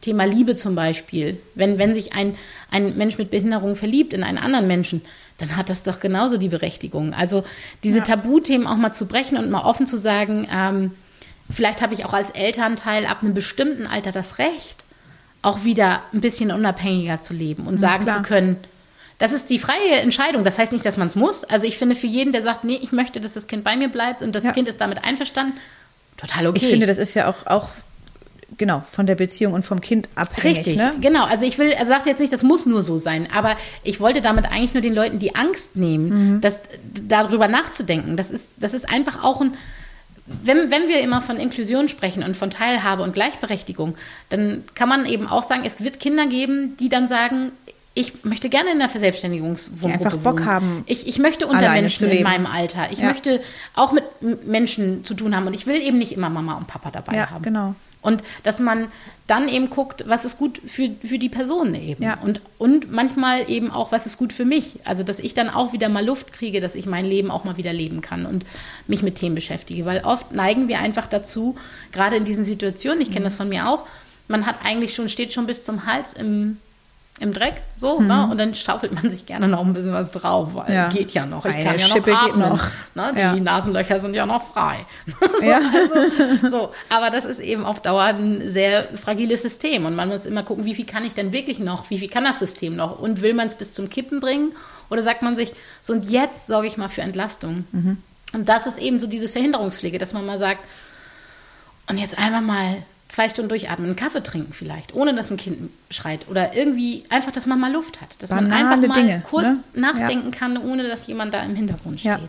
[0.00, 1.40] Thema Liebe zum Beispiel.
[1.54, 2.36] Wenn, wenn sich ein,
[2.70, 5.02] ein Mensch mit Behinderung verliebt in einen anderen Menschen,
[5.38, 7.14] dann hat das doch genauso die Berechtigung.
[7.14, 7.44] Also
[7.82, 8.04] diese Ja.
[8.04, 10.92] Tabuthemen auch mal zu brechen und mal offen zu sagen, ähm,
[11.50, 14.84] vielleicht habe ich auch als Elternteil ab einem bestimmten Alter das Recht,
[15.40, 18.18] auch wieder ein bisschen unabhängiger zu leben und sagen klar.
[18.18, 18.56] zu können,
[19.18, 20.44] das ist die freie Entscheidung.
[20.44, 21.44] Das heißt nicht, dass man es muss.
[21.44, 23.88] Also ich finde für jeden, der sagt, nee, ich möchte, dass das Kind bei mir
[23.88, 24.52] bleibt und das Ja.
[24.52, 25.56] Kind ist damit einverstanden,
[26.16, 26.60] total okay.
[26.64, 27.68] Ich finde, das ist ja auch, auch
[28.58, 30.58] genau von der Beziehung und vom Kind abhängig.
[30.58, 30.92] Richtig, Ne?
[31.00, 31.24] genau.
[31.24, 34.20] Also ich will, er sagt jetzt nicht, das muss nur so sein, aber ich wollte
[34.20, 36.40] damit eigentlich nur den Leuten die Angst nehmen, Mhm.
[36.42, 36.60] dass,
[37.08, 38.16] darüber nachzudenken.
[38.16, 39.54] Das ist, das ist einfach auch ein,
[40.26, 43.96] wenn, wenn wir immer von Inklusion sprechen und von Teilhabe und Gleichberechtigung,
[44.28, 47.52] dann kann man eben auch sagen, es wird Kinder geben, die dann sagen,
[47.94, 50.46] ich möchte gerne in der Verselbstständigungswohngruppe Die einfach Bock wohnen.
[50.46, 52.88] haben, Ich, ich möchte unter Menschen in meinem Alter.
[52.90, 53.08] Ich Ja.
[53.08, 53.40] möchte
[53.74, 54.04] auch mit
[54.46, 57.30] Menschen zu tun haben und ich will eben nicht immer Mama und Papa dabei Ja,
[57.30, 57.42] haben.
[57.42, 57.74] genau.
[58.00, 58.88] Und dass man
[59.28, 62.02] dann eben guckt, was ist gut für, für die Person eben.
[62.02, 62.18] Ja.
[62.20, 64.80] Und, und manchmal eben auch, was ist gut für mich.
[64.84, 67.56] Also, dass ich dann auch wieder mal Luft kriege, dass ich mein Leben auch mal
[67.58, 68.44] wieder leben kann und
[68.88, 69.84] mich mit Themen beschäftige.
[69.86, 71.54] Weil oft neigen wir einfach dazu,
[71.92, 73.12] gerade in diesen Situationen, ich Mhm.
[73.12, 73.84] kenne das von mir auch,
[74.26, 76.56] man hat eigentlich schon, steht schon bis zum Hals im,
[77.22, 78.06] im Dreck, so, Mhm.
[78.08, 78.28] ne?
[78.30, 80.88] und dann schaufelt man sich gerne noch ein bisschen was drauf, weil Ja.
[80.90, 81.46] geht ja noch.
[81.46, 82.48] Ich Eine kann ja Schippe noch geht atmen.
[82.48, 82.64] noch.
[82.94, 83.12] Ne?
[83.14, 83.36] Die Ja.
[83.36, 84.84] Nasenlöcher sind ja noch frei.
[85.40, 85.60] so, Ja.
[85.72, 90.26] also, so, aber das ist eben auf Dauer ein sehr fragiles System und man muss
[90.26, 92.98] immer gucken, wie viel kann ich denn wirklich noch, wie viel kann das System noch
[92.98, 94.52] und will man es bis zum Kippen bringen
[94.90, 97.64] oder sagt man sich, so und jetzt sorge ich mal für Entlastung.
[97.72, 97.98] Mhm.
[98.34, 100.60] Und das ist eben so diese Verhinderungspflege, dass man mal sagt,
[101.88, 102.76] und jetzt einfach mal
[103.08, 107.32] zwei Stunden durchatmen, einen Kaffee trinken vielleicht, ohne dass ein Kind schreit oder irgendwie einfach,
[107.32, 109.82] dass man mal Luft hat, dass man Banale einfach mal Dinge, kurz ne?
[109.82, 112.12] nachdenken kann, ohne dass jemand da im Hintergrund steht.
[112.12, 112.20] Ja.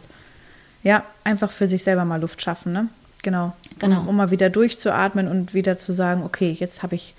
[0.84, 2.90] Ja, einfach für sich selber mal Luft schaffen, ne?
[3.22, 3.54] Genau.
[3.80, 4.02] Genau.
[4.02, 7.16] Um, um mal wieder durchzuatmen und wieder zu sagen, okay, jetzt habe ich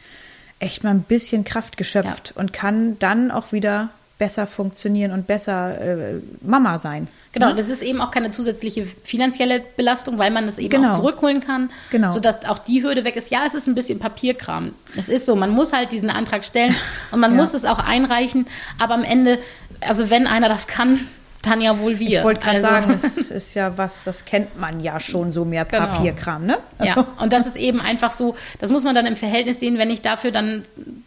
[0.58, 3.88] echt mal ein bisschen Kraft geschöpft und kann dann auch wieder
[4.18, 7.08] besser funktionieren und besser äh, Mama sein.
[7.32, 7.56] Genau, Ne?
[7.56, 10.90] das ist eben auch keine zusätzliche finanzielle Belastung, weil man das eben Genau.
[10.90, 12.12] auch zurückholen kann, Genau.
[12.12, 13.30] sodass auch die Hürde weg ist.
[13.30, 14.72] Ja, es ist ein bisschen Papierkram.
[14.96, 16.74] Es ist so, man muss halt diesen Antrag stellen
[17.10, 17.36] und man Ja.
[17.40, 18.46] muss es auch einreichen,
[18.78, 19.38] aber am Ende,
[19.80, 21.00] also wenn einer das kann,
[21.46, 22.18] dann ja wohl wir.
[22.18, 25.44] Ich wollte gerade Also- sagen, das ist ja was, das kennt man ja schon so
[25.44, 25.86] mehr Genau.
[25.86, 26.58] Papierkram, ne?
[26.82, 29.90] Ja, und das ist eben einfach so, das muss man dann im Verhältnis sehen, wenn
[29.90, 30.62] ich dafür dann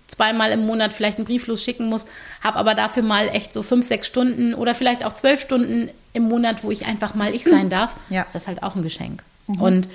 [0.08, 2.08] zweimal im Monat vielleicht einen Brief losschicken muss,
[2.43, 6.23] habe aber dafür mal echt so fünf, sechs Stunden oder vielleicht auch zwölf Stunden im
[6.23, 8.23] Monat, wo ich einfach mal ich sein darf, Ja.
[8.23, 9.23] ist das halt auch ein Geschenk.
[9.60, 9.88] Und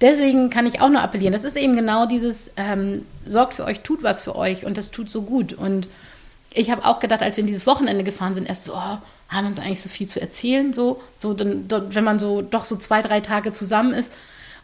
[0.00, 1.32] deswegen kann ich auch nur appellieren.
[1.32, 4.90] Das ist eben genau dieses, ähm, sorgt für euch, tut was für euch und das
[4.90, 5.52] tut so gut.
[5.52, 5.86] Und
[6.52, 8.98] ich habe auch gedacht, als wir in dieses Wochenende gefahren sind, erst so, oh,
[9.32, 12.76] haben uns eigentlich so viel zu erzählen, so, so dann, wenn man so doch so
[12.76, 14.12] zwei, drei Tage zusammen ist.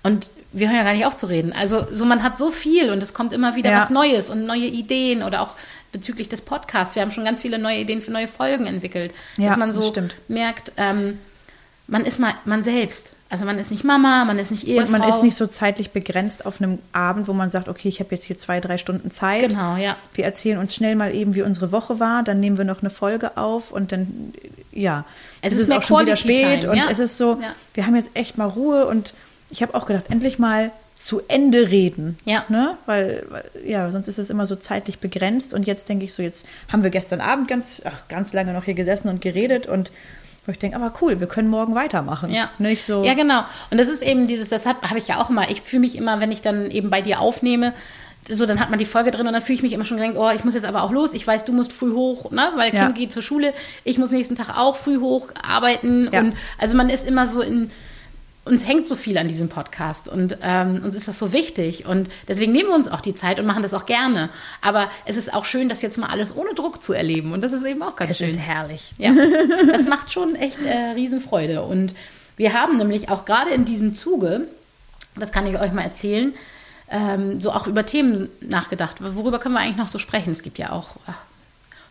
[0.02, 1.52] Und wir hören ja gar nicht auf zu reden.
[1.52, 3.80] Also so man hat so viel und es kommt immer wieder Ja.
[3.80, 5.54] was Neues und neue Ideen oder auch
[5.90, 6.94] bezüglich des Podcasts.
[6.94, 9.12] Wir haben schon ganz viele neue Ideen für neue Folgen entwickelt.
[9.38, 10.14] Ja, dass man so stimmt.
[10.28, 11.18] merkt, ähm,
[11.88, 13.14] man ist mal man selbst.
[13.30, 14.86] Also man ist nicht Mama, man ist nicht Ehefrau.
[14.86, 18.00] Und man ist nicht so zeitlich begrenzt auf einem Abend, wo man sagt, okay, ich
[18.00, 19.48] habe jetzt hier zwei, drei Stunden Zeit.
[19.48, 19.96] Genau, ja.
[20.14, 22.90] Wir erzählen uns schnell mal eben, wie unsere Woche war, dann nehmen wir noch eine
[22.90, 24.32] Folge auf und dann,
[24.72, 25.04] ja.
[25.42, 26.88] Es ist mehr auch schon wieder spät Time, und ja.
[26.90, 27.54] es ist so, Ja.
[27.74, 29.12] wir haben jetzt echt mal Ruhe und
[29.50, 32.18] ich habe auch gedacht, endlich mal zu Ende reden.
[32.24, 32.44] Ja.
[32.48, 32.76] Ne?
[32.86, 36.22] Weil, weil, ja, sonst ist es immer so zeitlich begrenzt und jetzt denke ich so,
[36.22, 39.92] jetzt haben wir gestern Abend ganz, ach, ganz lange noch hier gesessen und geredet und
[40.48, 42.32] wo ich denke, aber cool, wir können morgen weitermachen.
[42.32, 42.50] Ja.
[42.58, 43.04] Nicht so.
[43.04, 43.44] Ja, genau.
[43.70, 45.50] Und das ist eben dieses, das habe ich ja auch immer.
[45.50, 47.74] Ich fühle mich immer, wenn ich dann eben bei dir aufnehme,
[48.30, 50.14] so, dann hat man die Folge drin und dann fühle ich mich immer schon gedacht,
[50.16, 51.14] oh, ich muss jetzt aber auch los.
[51.14, 52.48] Ich weiß, du musst früh hoch, ne?
[52.56, 52.84] Weil Ja.
[52.84, 53.54] Kind geht zur Schule.
[53.84, 56.08] Ich muss nächsten Tag auch früh hoch arbeiten.
[56.12, 56.20] Ja.
[56.20, 57.70] Und also man ist immer so in,
[58.48, 62.08] uns hängt so viel an diesem Podcast und ähm, uns ist das so wichtig und
[62.26, 64.30] deswegen nehmen wir uns auch die Zeit und machen das auch gerne.
[64.62, 67.52] Aber es ist auch schön, das jetzt mal alles ohne Druck zu erleben und das
[67.52, 68.28] ist eben auch ganz es schön.
[68.28, 68.92] ist herrlich.
[68.98, 69.12] Ja,
[69.70, 71.62] das macht schon echt äh, Riesenfreude.
[71.62, 71.94] Und
[72.36, 74.48] wir haben nämlich auch gerade in diesem Zuge,
[75.16, 76.32] das kann ich euch mal erzählen,
[76.90, 78.96] ähm, so auch über Themen nachgedacht.
[79.00, 80.30] Worüber können wir eigentlich noch so sprechen?
[80.30, 80.90] Es gibt ja auch.
[81.06, 81.14] Ach,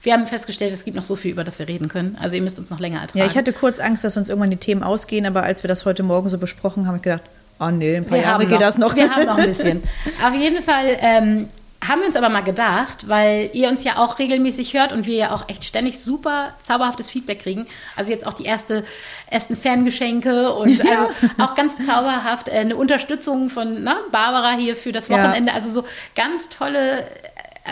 [0.04, 2.18] wir haben festgestellt, es gibt noch so viel, über das wir reden können.
[2.22, 3.20] Also ihr müsst uns noch länger ertragen.
[3.20, 5.86] Ja, ich hatte kurz Angst, dass uns irgendwann die Themen ausgehen, aber als wir das
[5.86, 7.24] heute Morgen so besprochen haben, habe ich gedacht,
[7.60, 8.96] oh nee, ein paar wir Jahre geht das noch.
[8.96, 9.84] Wir haben noch ein bisschen.
[10.26, 11.48] Auf jeden Fall ähm,
[11.86, 15.16] haben wir uns aber mal gedacht, weil ihr uns ja auch regelmäßig hört und wir
[15.16, 17.68] ja auch echt ständig super zauberhaftes Feedback kriegen.
[17.96, 18.84] Also jetzt auch die erste,
[19.30, 24.92] ersten Fangeschenke und also auch ganz zauberhaft äh, eine Unterstützung von na, Barbara hier für
[24.92, 25.18] das Ja.
[25.18, 25.54] Wochenende.
[25.54, 27.06] Also so ganz tolle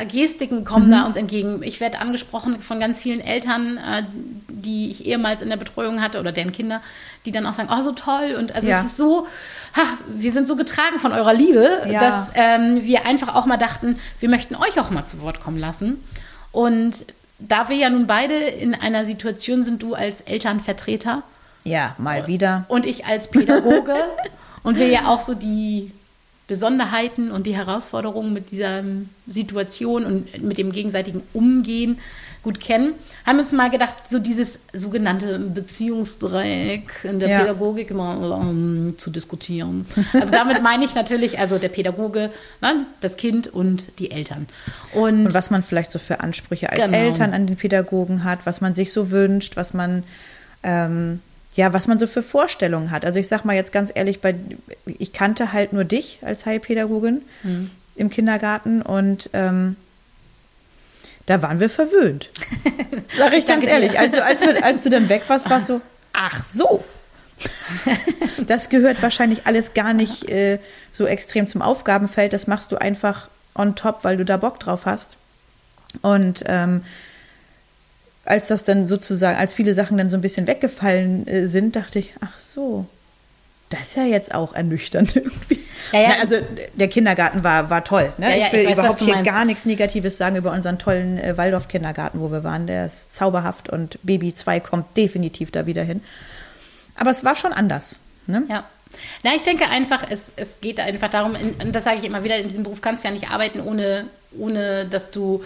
[0.03, 0.91] Gestiken kommen Mhm.
[0.91, 1.63] da uns entgegen.
[1.63, 4.03] Ich werde angesprochen von ganz vielen Eltern, äh,
[4.49, 6.81] die ich ehemals in der Betreuung hatte oder deren Kinder,
[7.25, 8.35] die dann auch sagen, oh, so toll.
[8.37, 8.79] Und also Ja.
[8.79, 9.27] es ist so,
[9.75, 9.81] ha,
[10.15, 11.99] wir sind so getragen von eurer Liebe, Ja.
[11.99, 15.57] dass ähm, wir einfach auch mal dachten, wir möchten euch auch mal zu Wort kommen
[15.59, 16.03] lassen.
[16.51, 17.05] Und
[17.39, 21.23] da wir ja nun beide in einer Situation sind, du als Elternvertreter
[21.63, 22.65] Ja, mal wieder.
[22.69, 23.93] und ich als Pädagoge
[24.63, 25.91] und wir ja auch so die
[26.47, 28.83] Besonderheiten und die Herausforderungen mit dieser
[29.27, 31.97] Situation und mit dem gegenseitigen Umgehen
[32.43, 32.93] gut kennen,
[33.25, 37.39] haben uns mal gedacht, so dieses sogenannte Beziehungsdreieck in der Ja.
[37.39, 39.87] Pädagogik mal ähm, zu diskutieren.
[40.13, 42.29] Also damit meine ich natürlich, also der Pädagoge,
[42.61, 44.47] ne, das Kind und die Eltern.
[44.93, 46.95] Und, Und was man vielleicht so für Ansprüche als Genau.
[46.97, 50.03] Eltern an den Pädagogen hat, was man sich so wünscht, was man
[50.61, 51.21] ähm,
[51.55, 53.05] ja, was man so für Vorstellungen hat.
[53.05, 54.35] Also ich sag mal jetzt ganz ehrlich, bei,
[54.85, 57.71] ich kannte halt nur dich als Heilpädagogin Hm.
[57.95, 59.75] im Kindergarten und ähm,
[61.25, 62.29] da waren wir verwöhnt.
[63.17, 63.71] Sag ich ganz danke dir.
[63.71, 63.97] ehrlich.
[63.99, 65.81] Also als, als du dann weg warst, warst du,
[66.13, 66.83] ach so.
[68.47, 70.59] Das gehört wahrscheinlich alles gar nicht äh,
[70.91, 72.33] so extrem zum Aufgabenfeld.
[72.33, 75.17] Das machst du einfach on top, weil du da Bock drauf hast.
[76.01, 76.83] Und ähm,
[78.25, 81.99] als das dann sozusagen, als viele Sachen dann so ein bisschen weggefallen äh, sind, dachte
[81.99, 82.85] ich, ach so,
[83.69, 85.63] das ist ja jetzt auch ernüchternd irgendwie.
[85.91, 86.09] Ja, ja.
[86.09, 86.37] Na, also
[86.73, 88.11] der Kindergarten war, war toll.
[88.17, 88.37] Ne?
[88.37, 91.37] Ja, ich will ich weiß, überhaupt hier gar nichts Negatives sagen über unseren tollen äh,
[91.37, 92.67] Waldorf-Kindergarten, wo wir waren.
[92.67, 96.01] Der ist zauberhaft und Baby 2 kommt definitiv da wieder hin.
[96.95, 97.97] Aber es war schon anders.
[98.27, 98.43] Ne?
[98.49, 98.63] Ja.
[99.23, 102.23] Na, ich denke einfach, es, es geht einfach darum, in, und das sage ich immer
[102.23, 104.05] wieder, in diesem Beruf kannst du ja nicht arbeiten, ohne,
[104.37, 105.43] ohne dass du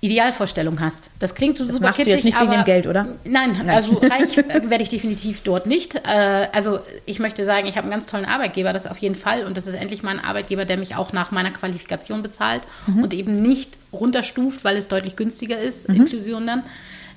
[0.00, 1.10] Idealvorstellungen hast.
[1.18, 3.04] Das klingt so super machst du kitschig, jetzt nicht wegen aber dem Geld, oder?
[3.24, 3.70] Nein, Nein.
[3.70, 5.94] also reich werde ich definitiv dort nicht.
[5.94, 9.44] Äh, also ich möchte sagen, ich habe einen ganz tollen Arbeitgeber, das auf jeden Fall.
[9.46, 13.02] Und das ist endlich mal ein Arbeitgeber, der mich auch nach meiner Qualifikation bezahlt Mhm.
[13.04, 15.96] und eben nicht runterstuft, weil es deutlich günstiger ist, Mhm.
[15.96, 16.62] Inklusion dann.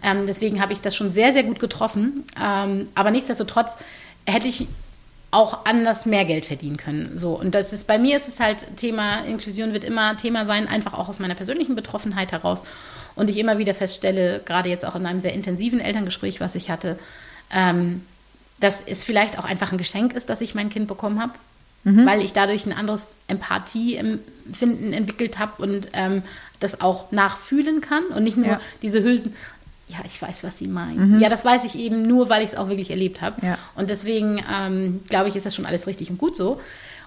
[0.01, 2.23] Ähm, deswegen habe ich das schon sehr, sehr gut getroffen.
[2.41, 3.75] Ähm, aber nichtsdestotrotz
[4.25, 4.67] hätte ich
[5.31, 7.17] auch anders mehr Geld verdienen können.
[7.17, 10.67] So und das ist bei mir ist es halt Thema Inklusion wird immer Thema sein,
[10.67, 12.63] einfach auch aus meiner persönlichen Betroffenheit heraus
[13.15, 16.71] und ich immer wieder feststelle, gerade jetzt auch in einem sehr intensiven Elterngespräch, was ich
[16.71, 16.97] hatte,
[17.53, 18.01] ähm,
[18.59, 21.33] dass es vielleicht auch einfach ein Geschenk ist, dass ich mein Kind bekommen habe,
[21.85, 26.23] weil ich dadurch ein anderes Empathieempfinden entwickelt habe und ähm,
[26.59, 28.61] das auch nachfühlen kann und nicht nur Ja.
[28.81, 29.33] diese Hülsen.
[29.89, 31.19] Ja, ich weiß, was Sie meinen.
[31.19, 33.45] Ja, das weiß ich eben nur, weil ich es auch wirklich erlebt habe.
[33.45, 33.58] Ja.
[33.75, 36.62] Und deswegen ähm, glaube ich, ist das schon alles richtig und gut so.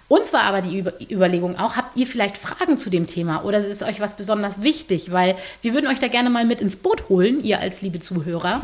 [0.08, 3.58] Uns war aber die Über Überlegung auch, habt ihr vielleicht Fragen zu dem Thema oder
[3.58, 5.10] ist euch was besonders wichtig?
[5.12, 8.60] Weil wir würden euch da gerne mal mit ins Boot holen, ihr als liebe Zuhörer.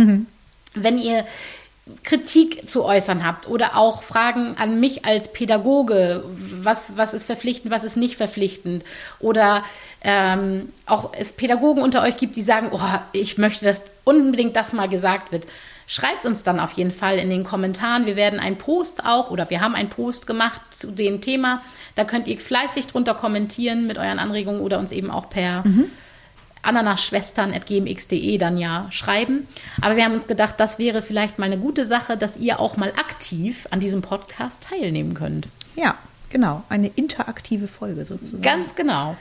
[0.74, 1.24] Wenn ihr
[2.02, 6.24] Kritik zu äußern habt oder auch Fragen an mich als Pädagoge,
[6.62, 8.84] was, was ist verpflichtend, was ist nicht verpflichtend
[9.20, 9.64] oder
[10.02, 12.80] ähm, auch es Pädagogen unter euch gibt, die sagen, oh,
[13.12, 15.46] ich möchte, dass unbedingt das mal gesagt wird.
[15.86, 18.04] Schreibt uns dann auf jeden Fall in den Kommentaren.
[18.04, 21.62] Wir werden einen Post auch oder wir haben einen Post gemacht zu dem Thema.
[21.94, 25.64] Da könnt ihr fleißig drunter kommentieren mit euren Anregungen oder uns eben auch per
[26.62, 29.46] ananasschwestern.gmx.de dann ja schreiben.
[29.80, 32.76] Aber wir haben uns gedacht, das wäre vielleicht mal eine gute Sache, dass ihr auch
[32.76, 35.48] mal aktiv an diesem Podcast teilnehmen könnt.
[35.76, 35.96] Ja,
[36.30, 36.64] genau.
[36.68, 38.42] Eine interaktive Folge sozusagen.
[38.42, 39.16] Ganz genau.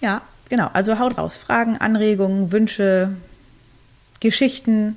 [0.00, 0.68] Ja, genau.
[0.72, 1.36] Also haut raus.
[1.36, 3.16] Fragen, Anregungen, Wünsche,
[4.20, 4.96] Geschichten.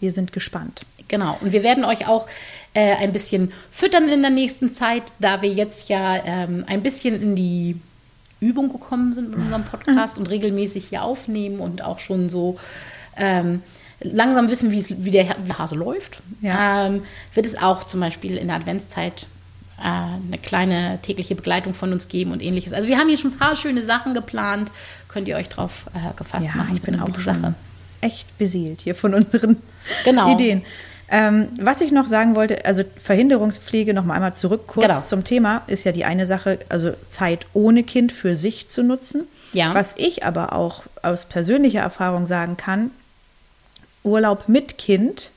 [0.00, 0.80] Wir sind gespannt.
[1.08, 1.38] Genau.
[1.40, 2.26] Und wir werden euch auch
[2.74, 7.20] äh, ein bisschen füttern in der nächsten Zeit, da wir jetzt ja ähm, ein bisschen
[7.20, 7.76] in die
[8.42, 12.58] Übung gekommen sind mit unserem Podcast und regelmäßig hier aufnehmen und auch schon so
[13.16, 13.62] ähm,
[14.00, 16.86] langsam wissen, wie der Hase läuft, Ja.
[16.86, 17.02] ähm,
[17.34, 19.26] wird es auch zum Beispiel in der Adventszeit
[19.78, 22.72] äh, eine kleine tägliche Begleitung von uns geben und ähnliches.
[22.72, 24.70] Also wir haben hier schon ein paar schöne Sachen geplant.
[25.08, 26.74] Könnt ihr euch drauf äh, gefasst Ja, machen.
[26.76, 27.54] ich bin auch schon
[28.00, 29.58] echt beseelt hier von unseren
[30.04, 30.32] Genau.
[30.34, 30.62] Ideen.
[31.14, 35.00] Ähm, was ich noch sagen wollte, also Verhinderungspflege, noch mal einmal zurück kurz Genau.
[35.02, 39.24] zum Thema, ist ja die eine Sache, also Zeit ohne Kind für sich zu nutzen.
[39.52, 39.74] Ja.
[39.74, 42.90] Was ich aber auch aus persönlicher Erfahrung sagen kann,
[44.04, 45.30] Urlaub mit Kind,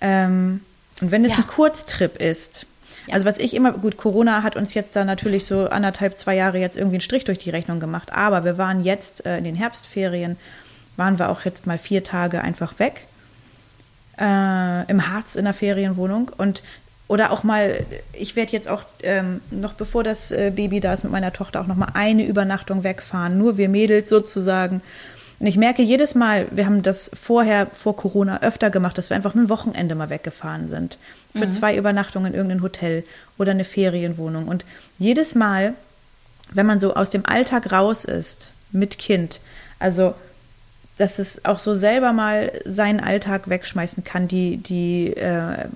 [0.00, 0.60] ähm,
[1.00, 1.38] und wenn es Ja.
[1.38, 2.66] ein Kurztrip ist,
[3.08, 3.14] Ja.
[3.14, 6.58] also was ich immer, gut, Corona hat uns jetzt da natürlich so anderthalb, zwei Jahre
[6.58, 9.56] jetzt irgendwie einen Strich durch die Rechnung gemacht, aber wir waren jetzt äh, in den
[9.56, 10.36] Herbstferien,
[10.96, 13.04] waren wir auch jetzt mal vier Tage einfach weg
[14.22, 16.62] äh, im Harz in der Ferienwohnung und
[17.08, 21.02] oder auch mal, ich werde jetzt auch ähm, noch bevor das äh, Baby da ist
[21.02, 24.80] mit meiner Tochter auch noch mal eine Übernachtung wegfahren, nur wir Mädels sozusagen.
[25.38, 29.16] Und ich merke jedes Mal, wir haben das vorher vor Corona öfter gemacht, dass wir
[29.16, 30.96] einfach ein Wochenende mal weggefahren sind
[31.34, 33.04] für zwei Übernachtungen in irgendein Hotel
[33.38, 34.46] oder eine Ferienwohnung.
[34.46, 34.64] Und
[34.98, 35.74] jedes Mal,
[36.52, 39.40] wenn man so aus dem Alltag raus ist mit Kind,
[39.78, 40.14] also
[40.98, 45.66] dass es auch so selber mal seinen Alltag wegschmeißen kann, die, die, äh,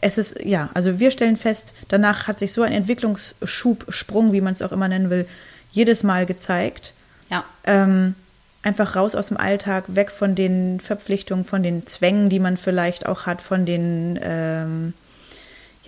[0.00, 4.40] es ist, ja, also wir stellen fest, danach hat sich so ein Entwicklungsschub, Sprung, wie
[4.40, 5.26] man es auch immer nennen will,
[5.72, 6.92] jedes Mal gezeigt.
[7.30, 7.44] Ja.
[7.64, 8.14] Ähm,
[8.62, 13.06] einfach raus aus dem Alltag, weg von den Verpflichtungen, von den Zwängen, die man vielleicht
[13.06, 14.92] auch hat, von den, ähm,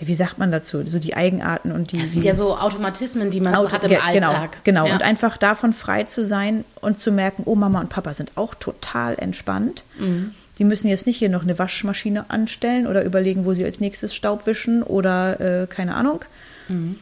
[0.01, 2.01] ja, wie sagt man dazu, so die Eigenarten und die.
[2.01, 4.59] Das sind ja so Automatismen, die man so Auto- hat im ge- genau, Alltag.
[4.65, 4.95] Genau, Ja.
[4.95, 8.55] und einfach davon frei zu sein und zu merken, oh, Mama und Papa sind auch
[8.55, 9.83] total entspannt.
[9.99, 10.35] Mhm.
[10.59, 14.15] Die müssen jetzt nicht hier noch eine Waschmaschine anstellen oder überlegen, wo sie als nächstes
[14.15, 16.25] Staub wischen oder äh, keine Ahnung,
[16.69, 16.97] Mhm.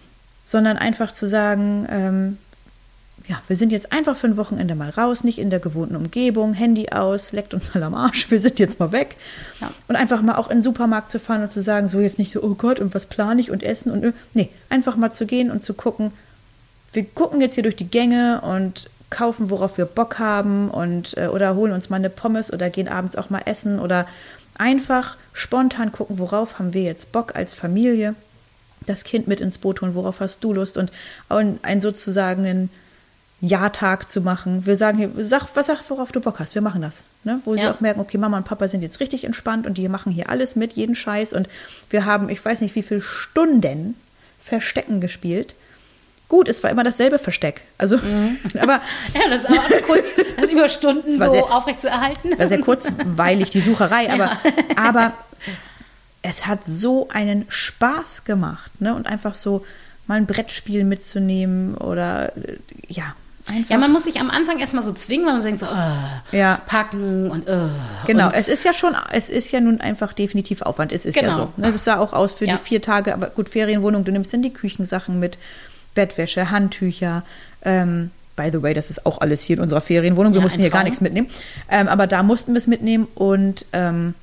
[0.45, 2.39] sondern einfach zu sagen, ähm,
[3.29, 6.55] ja, wir sind jetzt einfach für ein Wochenende mal raus, nicht in der gewohnten Umgebung,
[6.55, 9.17] Handy aus, leckt uns mal am Arsch, wir sind jetzt mal weg.
[9.61, 9.71] Ja.
[9.89, 12.31] Und einfach mal auch in den Supermarkt zu fahren und zu sagen, so jetzt nicht
[12.31, 15.51] so, oh Gott, und was plane ich und essen und nee, einfach mal zu gehen
[15.51, 16.13] und zu gucken,
[16.93, 21.27] wir gucken jetzt hier durch die Gänge und kaufen, worauf wir Bock haben und äh,
[21.27, 24.07] oder holen uns mal eine Pommes oder gehen abends auch mal essen oder
[24.57, 28.15] einfach spontan gucken, worauf haben wir jetzt Bock als Familie,
[28.87, 30.91] das Kind mit ins Boot holen, worauf hast du Lust und
[31.29, 32.71] ein, ein sozusagen einen
[33.41, 34.65] Ja-Tag zu machen.
[34.65, 37.05] Wir sagen hier, sag, was sag, worauf du Bock hast, wir machen das.
[37.23, 37.41] Ne?
[37.45, 37.73] Wo sie Ja.
[37.73, 40.57] auch merken, okay, Mama und Papa sind jetzt richtig entspannt und die machen hier alles
[40.57, 41.49] mit, jeden Scheiß und
[41.91, 43.95] wir haben, ich weiß nicht, wie viele Stunden
[44.43, 45.55] Verstecken gespielt.
[46.29, 47.61] Gut, es war immer dasselbe Versteck.
[47.79, 47.97] Also,
[48.59, 48.81] aber
[49.15, 52.39] Ja, das ist aber auch kurz, das über Stunden so sehr- aufrecht zu erhalten.
[52.39, 54.39] war sehr kurzweilig, die Sucherei, aber,
[54.77, 55.13] aber
[56.23, 58.95] es hat so einen Spaß gemacht, ne?
[58.95, 59.65] Und einfach so
[60.09, 62.57] mal ein Brettspiel mitzunehmen oder äh,
[62.89, 63.15] ja,
[63.47, 63.71] einfach.
[63.71, 66.61] Ja, man muss sich am Anfang erstmal so zwingen, weil man denkt so, äh, Ja.
[66.67, 67.69] packen und äh.
[68.07, 70.93] Genau, Und, es ist ja schon, es ist ja nun einfach definitiv Aufwand.
[70.93, 71.37] Es ist ja Genau.
[71.37, 71.53] so.
[71.57, 71.73] Ne?
[71.73, 72.57] Das sah auch aus für Ja.
[72.57, 75.39] die vier Tage, aber gut, Ferienwohnung, du nimmst dann die Küchensachen mit,
[75.95, 77.23] Bettwäsche, Handtücher.
[77.63, 80.33] Ähm, by the way, das ist auch alles hier in unserer Ferienwohnung.
[80.35, 81.29] Wir Ja, mussten hier gar nichts mitnehmen.
[81.71, 84.15] Ähm, aber da mussten wir es mitnehmen und ähm,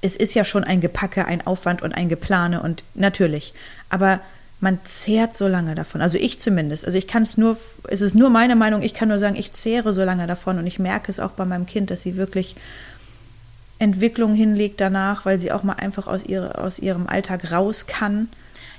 [0.00, 3.52] es ist ja schon ein Gepacke, ein Aufwand und ein Geplane und natürlich.
[3.90, 4.20] Aber
[4.60, 6.02] man zehrt so lange davon.
[6.02, 6.84] Also ich zumindest.
[6.84, 7.56] Also ich kann es nur,
[7.88, 10.66] es ist nur meine Meinung, ich kann nur sagen, ich zehre so lange davon und
[10.66, 12.56] ich merke es auch bei meinem Kind, dass sie wirklich
[13.78, 18.28] Entwicklung hinlegt danach, weil sie auch mal einfach aus, ihre, aus ihrem Alltag raus kann.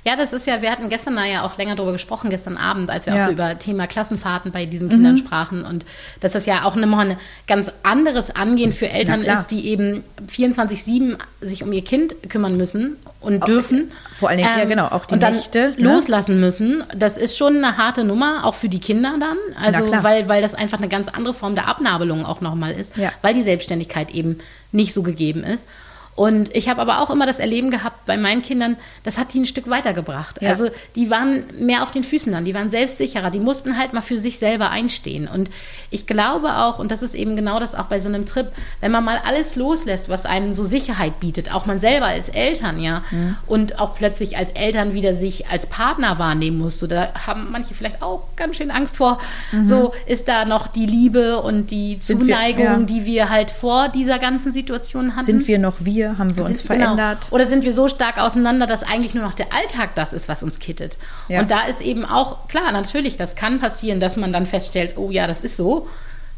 [0.04, 3.06] Ja, das ist ja, wir hatten gestern ja auch länger drüber gesprochen, gestern Abend, als
[3.06, 3.18] wir Ja.
[3.18, 3.22] Mhm.
[3.22, 5.84] auch so über Thema Klassenfahrten bei diesen Kindern sprachen und
[6.20, 7.16] dass das ja auch nochmal ein
[7.46, 12.96] ganz anderes Angehen für Eltern ist, die eben 24-7 sich um ihr Kind kümmern müssen
[13.22, 13.78] und dürfen.
[13.78, 15.94] Ähm, vor allen Dingen, ja, genau, auch die und dann Nächte, ne?
[15.94, 16.84] loslassen müssen.
[16.96, 19.36] Das ist schon eine harte Nummer, auch für die Kinder dann.
[19.60, 23.10] Also, weil, weil das einfach eine ganz andere Form der Abnabelung auch nochmal ist, Ja.
[23.22, 24.38] weil die Selbstständigkeit eben
[24.70, 25.66] nicht so gegeben ist.
[26.14, 29.40] Und ich habe aber auch immer das Erleben gehabt bei meinen Kindern, das hat die
[29.40, 30.42] ein Stück weitergebracht.
[30.42, 30.50] Ja.
[30.50, 34.02] Also die waren mehr auf den Füßen dann, die waren selbstsicherer, die mussten halt mal
[34.02, 35.26] für sich selber einstehen.
[35.26, 35.50] Und
[35.90, 38.48] ich glaube auch, und das ist eben genau das auch bei so einem Trip,
[38.82, 42.78] wenn man mal alles loslässt, was einem so Sicherheit bietet, auch man selber als Eltern,
[42.78, 43.36] ja, Mhm.
[43.46, 47.74] und auch plötzlich als Eltern wieder sich als Partner wahrnehmen muss, so, da haben manche
[47.74, 49.18] vielleicht auch ganz schön Angst vor,
[49.64, 52.00] so ist da noch die Liebe und die Mhm.
[52.02, 52.78] Sind wir- Zuneigung, ja.
[52.80, 55.24] die wir halt vor dieser ganzen Situation hatten.
[55.24, 56.01] Sind wir noch wir?
[56.18, 56.84] Haben wir uns Sind- genau.
[56.94, 57.28] verändert?
[57.30, 60.42] Oder sind wir so stark auseinander, dass eigentlich nur noch der Alltag das ist, was
[60.42, 60.98] uns kittet?
[61.28, 61.40] Ja.
[61.40, 65.10] Und da ist eben auch, klar, natürlich, das kann passieren, dass man dann feststellt, oh
[65.10, 65.88] ja, das ist so.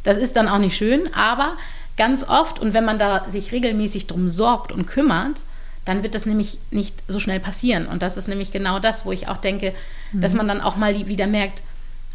[0.02, 1.56] Das ist dann auch nicht schön, aber
[1.96, 5.42] ganz oft, und wenn man da sich regelmäßig drum sorgt und kümmert,
[5.86, 7.86] dann wird das nämlich nicht so schnell passieren.
[7.86, 9.72] Und das ist nämlich genau das, wo ich auch denke,
[10.12, 10.38] dass Mhm.
[10.38, 11.62] man dann auch mal wieder merkt,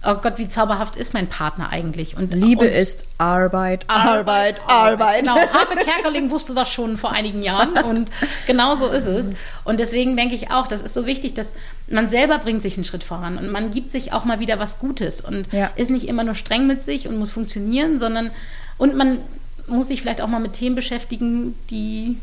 [0.05, 2.15] oh Gott, wie zauberhaft ist mein Partner eigentlich?
[2.17, 5.21] Und, Liebe und ist Arbeit, Arbeit, Arbeit.
[5.23, 8.09] Genau, Habe Kerkeling wusste das schon vor einigen Jahren und
[8.47, 9.31] genau so ist es.
[9.63, 11.53] Und deswegen denke ich auch, das ist so wichtig, dass
[11.87, 14.79] man selber bringt sich einen Schritt voran und man gibt sich auch mal wieder was
[14.79, 15.69] Gutes und Ja.
[15.75, 18.31] ist nicht immer nur streng mit sich und muss funktionieren, sondern
[18.77, 19.19] und man
[19.67, 22.17] muss sich vielleicht auch mal mit Themen beschäftigen, die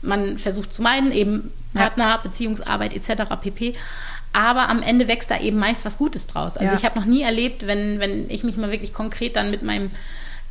[0.00, 1.82] man versucht zu meiden, eben Ja.
[1.82, 3.22] Partner, Beziehungsarbeit etc.
[3.40, 3.74] pp.
[4.32, 6.56] Aber am Ende wächst da eben meist was Gutes draus.
[6.56, 6.78] Also Ja.
[6.78, 9.90] ich habe noch nie erlebt, wenn, wenn ich mich mal wirklich konkret dann mit meinem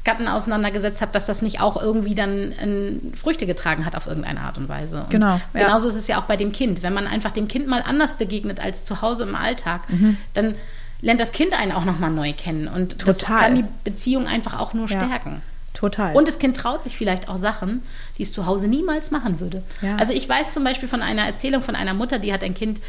[0.03, 4.41] Gatten auseinandergesetzt habe, dass das nicht auch irgendwie dann ähm, Früchte getragen hat auf irgendeine
[4.41, 5.01] Art und Weise.
[5.01, 5.65] Und Genau, ja.
[5.65, 6.81] Genauso ist es ja auch bei dem Kind.
[6.83, 10.17] Wenn man einfach dem Kind mal anders begegnet als zu Hause im Alltag, Mhm.
[10.33, 10.55] dann
[11.01, 12.67] lernt das Kind einen auch nochmal neu kennen.
[12.67, 13.39] Und das Total.
[13.39, 15.03] kann die Beziehung einfach auch nur Ja.
[15.05, 15.41] stärken.
[15.81, 16.15] Total.
[16.15, 17.81] Und das Kind traut sich vielleicht auch Sachen,
[18.17, 19.63] die es zu Hause niemals machen würde.
[19.81, 19.97] Ja.
[19.97, 22.79] Also ich weiß zum Beispiel von einer Erzählung von einer Mutter, die hat ein Kind,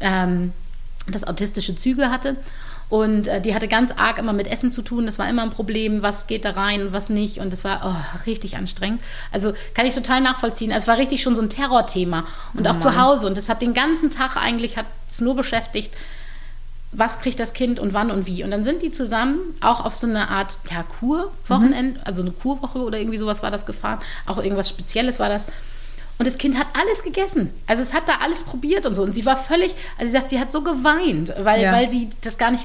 [0.00, 0.52] ähm,
[1.06, 2.36] das autistische Züge hatte.
[2.88, 5.04] Und äh, die hatte ganz arg immer mit Essen zu tun.
[5.04, 7.38] Das war immer ein Problem, was geht da rein und was nicht.
[7.38, 9.02] Und das war oh, richtig anstrengend.
[9.30, 10.72] Also kann ich total nachvollziehen.
[10.72, 12.24] Also es war richtig schon so ein Terrorthema.
[12.54, 13.26] Und Oh auch zu Hause.
[13.26, 15.92] Und das hat den ganzen Tag eigentlich, hat es nur beschäftigt,
[16.90, 18.42] was kriegt das Kind und wann und wie.
[18.44, 22.78] Und dann sind die zusammen auch auf so eine Art ja, Kur-Wochenende, also eine Kurwoche
[22.78, 24.00] oder irgendwie sowas war das gefahren.
[24.26, 25.46] Auch irgendwas Spezielles war das.
[26.16, 27.50] Und das Kind hat alles gegessen.
[27.66, 29.02] Also es hat da alles probiert und so.
[29.02, 31.72] Und sie war völlig, also sie sagt, sie hat so geweint, weil, Ja.
[31.72, 32.64] weil sie das gar nicht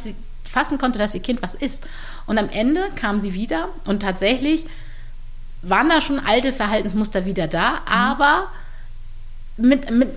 [0.50, 1.86] fassen konnte, dass ihr Kind was isst.
[2.26, 4.66] Und am Ende kam sie wieder und tatsächlich
[5.62, 8.48] waren da schon alte Verhaltensmuster wieder da, aber
[9.56, 10.10] mit, mit,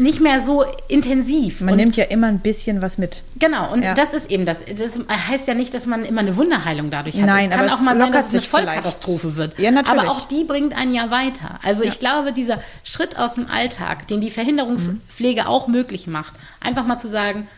[0.00, 1.60] nicht mehr so intensiv.
[1.60, 3.22] Man und nimmt ja immer ein bisschen was mit.
[3.38, 3.92] Genau, und Ja.
[3.92, 4.64] das ist eben das.
[4.64, 7.26] Das heißt ja nicht, dass man immer eine Wunderheilung dadurch hat.
[7.26, 8.68] Nein, es kann aber auch mal sein, dass es eine sich vielleicht.
[8.68, 9.58] Vollkatastrophe wird.
[9.58, 10.00] Ja, natürlich.
[10.00, 11.58] Aber auch die bringt einen ja weiter.
[11.62, 16.86] Also ich glaube, dieser Schritt aus dem Alltag, den die Verhinderungspflege auch möglich macht, einfach
[16.86, 17.48] mal zu sagen,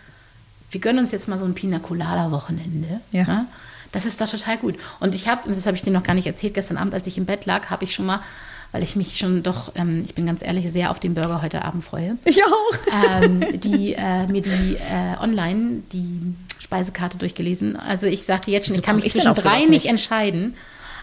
[0.73, 3.01] wir gönnen uns jetzt mal so ein Pina Colada Wochenende.
[3.13, 3.25] Ja.
[3.25, 3.47] ne?
[3.93, 4.77] Das ist doch total gut.
[5.01, 7.07] Und ich habe, und das habe ich dir noch gar nicht erzählt, gestern Abend, als
[7.07, 8.21] ich im Bett lag, habe ich schon mal,
[8.73, 11.63] weil ich mich schon doch, ähm, ich bin ganz ehrlich, sehr auf den Burger heute
[11.65, 12.75] Abend freue Ich auch.
[13.23, 17.77] ähm, die äh, mir die äh, online die Speisekarte durchgelesen.
[17.77, 19.87] Also ich sagte jetzt schon, ich Wieso kann mich ich zwischen drei nicht nicht?
[19.87, 20.55] entscheiden.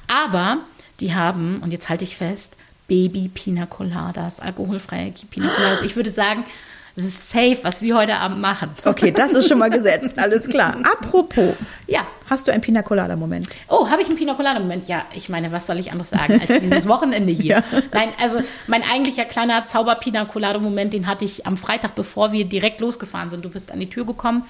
[0.07, 0.57] Aber
[0.99, 2.55] die haben, und jetzt halte ich fest,
[2.87, 5.83] Baby Pina Coladas, alkoholfreie Pina Coladas.
[5.83, 6.43] Ich würde sagen,
[6.99, 8.69] es ist safe, was wir heute Abend machen.
[8.85, 10.13] Okay, das ist schon mal gesetzt.
[10.17, 10.75] Alles klar.
[10.83, 11.55] Apropos,
[11.87, 12.01] Ja.
[12.29, 13.47] hast du einen Pina Colada Moment?
[13.67, 14.87] Oh, habe ich einen Pina Colada Moment?
[14.87, 17.63] Ja, ich meine, was soll ich anderes sagen als dieses Wochenende hier?
[17.73, 17.81] Ja.
[17.93, 22.31] Nein, also mein eigentlicher kleiner Zauber Pina Colada Moment, den hatte ich am Freitag, bevor
[22.31, 23.43] wir direkt losgefahren sind.
[23.43, 24.43] Du bist an die Tür gekommen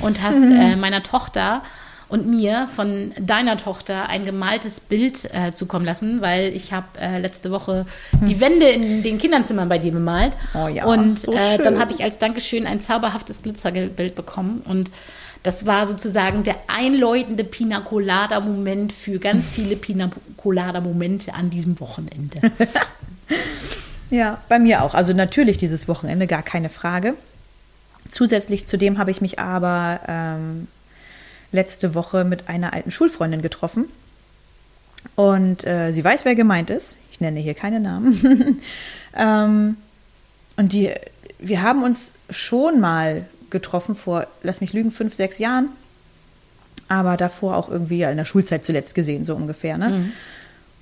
[0.00, 1.62] und hast äh, meiner Tochter
[2.08, 7.18] und mir von deiner Tochter ein gemaltes Bild äh, zukommen lassen, weil ich habe äh,
[7.18, 10.36] letzte Woche die Wände in den Kinderzimmern bei dir bemalt.
[10.54, 14.90] Oh ja, und so äh, dann habe ich als Dankeschön ein zauberhaftes Glitzerbild bekommen und
[15.42, 21.50] das war sozusagen der einläutende Pina Colada Moment für ganz viele Pina Colada Momente an
[21.50, 22.40] diesem Wochenende.
[24.10, 24.94] Ja, bei mir auch.
[24.94, 27.14] Also natürlich dieses Wochenende, gar keine Frage.
[28.08, 30.68] Zusätzlich zu dem habe ich mich aber ähm,
[31.52, 33.86] letzte Woche mit einer alten Schulfreundin getroffen.
[35.14, 36.96] Und äh, sie weiß, wer gemeint ist.
[37.12, 38.60] Ich nenne hier keine Namen.
[39.16, 39.76] ähm,
[40.56, 40.92] und die,
[41.38, 45.68] wir haben uns schon mal getroffen vor, lass mich lügen, fünf, sechs Jahren.
[46.88, 49.76] Aber davor auch irgendwie in der Schulzeit zuletzt gesehen, so ungefähr.
[49.78, 50.12] Ne?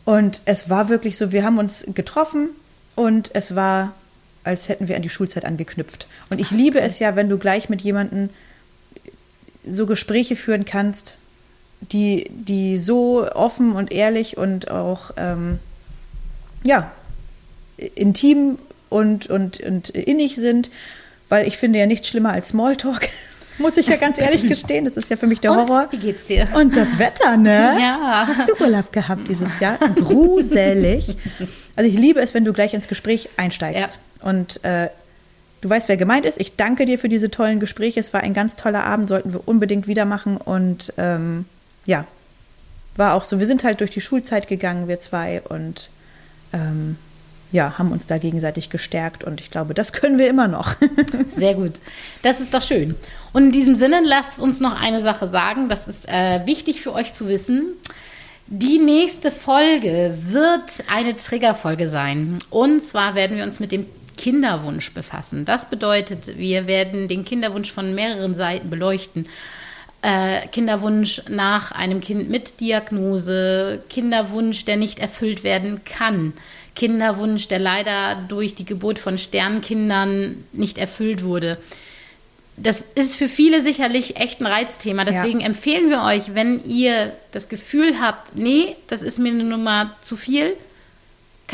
[0.05, 2.51] Und es war wirklich so, wir haben uns getroffen
[2.95, 3.95] und es war,
[4.45, 6.07] als hätten wir an die Schulzeit angeknüpft.
[6.29, 8.29] Und ich liebe es ja, wenn du gleich mit jemandem
[9.67, 11.17] so Gespräche führen kannst,
[11.81, 15.59] die, die so offen und ehrlich und auch, ähm,
[16.63, 16.91] ja,
[17.95, 18.59] intim
[18.89, 20.71] und, und, und innig sind,
[21.29, 23.09] weil ich finde ja nichts schlimmer als Smalltalk.
[23.59, 25.87] Muss ich ja ganz ehrlich gestehen, das ist ja für mich der Und, Horror.
[25.91, 26.49] wie geht's dir?
[26.55, 27.77] Und das Wetter, ne?
[27.81, 28.27] Ja.
[28.27, 29.79] Hast du Urlaub gehabt dieses Jahr?
[29.95, 31.17] Gruselig.
[31.77, 33.99] Also ich liebe es, wenn du gleich ins Gespräch einsteigst.
[34.23, 34.89] Und äh,
[35.65, 36.39] du weißt, wer gemeint ist.
[36.39, 37.99] Ich danke dir für diese tollen Gespräche.
[37.99, 40.37] Es war ein ganz toller Abend, sollten wir unbedingt wieder machen.
[40.37, 41.47] Und ähm,
[41.87, 42.05] ja,
[42.97, 43.39] war auch so.
[43.39, 45.41] Wir sind halt durch die Schulzeit gegangen, wir zwei.
[45.41, 45.89] Und
[46.53, 46.97] ähm,
[47.51, 50.75] ja, haben uns da gegenseitig gestärkt und ich glaube, das können wir immer noch.
[51.31, 51.75] Sehr gut.
[52.23, 52.95] Das ist doch schön.
[53.33, 55.69] Und in diesem Sinne, lasst uns noch eine Sache sagen.
[55.69, 57.69] Das ist äh, wichtig für euch zu wissen.
[58.49, 62.39] Die nächste Folge wird eine Triggerfolge sein.
[62.51, 63.87] Und zwar werden wir uns mit dem
[64.17, 65.45] Kinderwunsch befassen.
[65.45, 69.27] Das bedeutet, wir werden den Kinderwunsch von mehreren Seiten beleuchten.
[70.03, 76.35] Äh, Kinderwunsch nach einem Kind mit Diagnose, Kinderwunsch, der nicht erfüllt werden kann,
[76.77, 81.57] Kinderwunsch, der leider durch die Geburt von Sternkindern nicht erfüllt wurde.
[82.57, 85.05] Das ist für viele sicherlich echt ein Reizthema.
[85.05, 85.47] Deswegen Ja.
[85.47, 90.17] empfehlen wir euch, wenn ihr das Gefühl habt, nee, das ist mir eine Nummer zu
[90.17, 90.55] viel,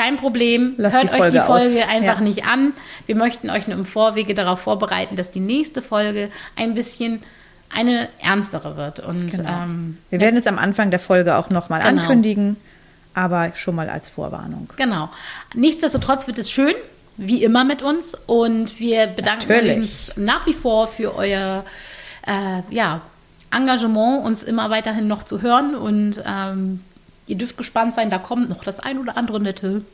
[0.01, 0.75] kein Problem.
[0.79, 1.77] Lasst Hört die euch die Folge aus.
[1.89, 2.21] Einfach Ja.
[2.21, 2.73] nicht an.
[3.07, 7.21] Wir möchten euch nur im Vorwege darauf vorbereiten, dass die nächste Folge ein bisschen
[7.69, 9.01] eine ernstere wird.
[9.01, 9.49] Und Genau.
[9.65, 12.03] ähm, Wir werden es am Anfang der Folge auch nochmal Genau.
[12.03, 12.57] ankündigen,
[13.15, 14.73] aber schon mal als Vorwarnung.
[14.77, 15.11] Genau.
[15.55, 16.75] Nichtsdestotrotz wird es schön,
[17.19, 18.17] wie immer mit uns.
[18.27, 19.77] Und wir bedanken Natürlich.
[19.77, 21.65] uns nach wie vor für euer
[22.27, 23.01] äh, ja,
[23.51, 25.75] Engagement, uns immer weiterhin noch zu hören.
[25.75, 26.81] Und ähm,
[27.31, 29.85] ihr dürft gespannt sein, da kommt noch das ein oder andere Nette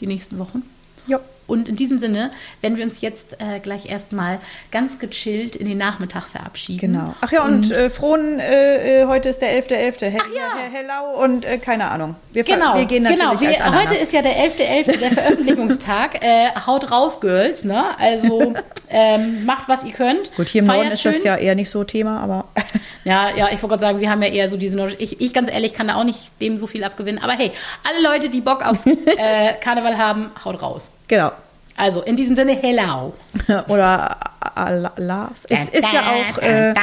[0.00, 0.62] die nächsten Wochen.
[1.06, 1.18] Jo.
[1.50, 2.30] Und in diesem Sinne
[2.60, 4.38] werden wir uns jetzt äh, gleich erstmal
[4.70, 6.92] ganz gechillt in den Nachmittag verabschieden.
[6.92, 7.14] Genau.
[7.20, 10.00] Ach ja, und äh, frohen, äh, äh, heute ist der 11.11.
[10.00, 10.56] Hell, ja.
[10.56, 12.16] Hell, Hellau und äh, keine Ahnung.
[12.32, 13.72] Wir, Genau, wir gehen natürlich genau.
[13.72, 16.24] Wir, heute ist ja der 11.11., der Veröffentlichungstag.
[16.24, 17.64] äh, haut raus, Girls.
[17.64, 17.84] Ne?
[17.98, 18.54] Also
[18.88, 20.34] ähm, macht, was ihr könnt.
[20.36, 21.24] Gut, hier im Norden ist das schön.
[21.24, 22.46] ja eher nicht so Thema, aber
[23.04, 25.50] Ja, ja, ich wollte gerade sagen, wir haben ja eher so diese ich, ich ganz
[25.50, 27.22] ehrlich kann da auch nicht dem so viel abgewinnen.
[27.22, 27.50] Aber hey,
[27.88, 28.78] alle Leute, die Bock auf
[29.60, 30.92] Karneval haben, haut raus.
[31.10, 31.32] Genau.
[31.76, 33.14] Also in diesem Sinne, hello.
[33.68, 34.18] Oder
[34.56, 35.34] äh, äh, Love.
[35.48, 36.38] Es ist ja auch.
[36.38, 36.74] Äh,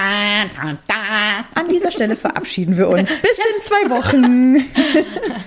[1.56, 3.18] An dieser Stelle verabschieden wir uns.
[3.22, 4.66] Bis in zwei Wochen.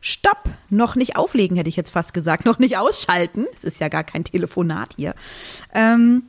[0.00, 0.50] Stopp!
[0.68, 2.44] Noch nicht auflegen, hätte ich jetzt fast gesagt.
[2.44, 3.46] Noch nicht ausschalten.
[3.54, 5.14] Es ist ja gar kein Telefonat hier.
[5.72, 6.24] Ähm,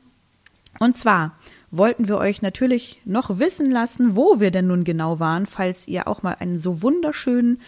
[0.79, 1.36] und zwar
[1.71, 6.07] wollten wir euch natürlich noch wissen lassen, wo wir denn nun genau waren, falls ihr
[6.07, 7.59] auch mal einen so wunderschönen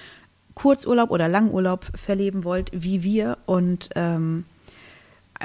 [0.58, 4.46] Kurzurlaub oder Langurlaub verleben wollt wie wir und ähm,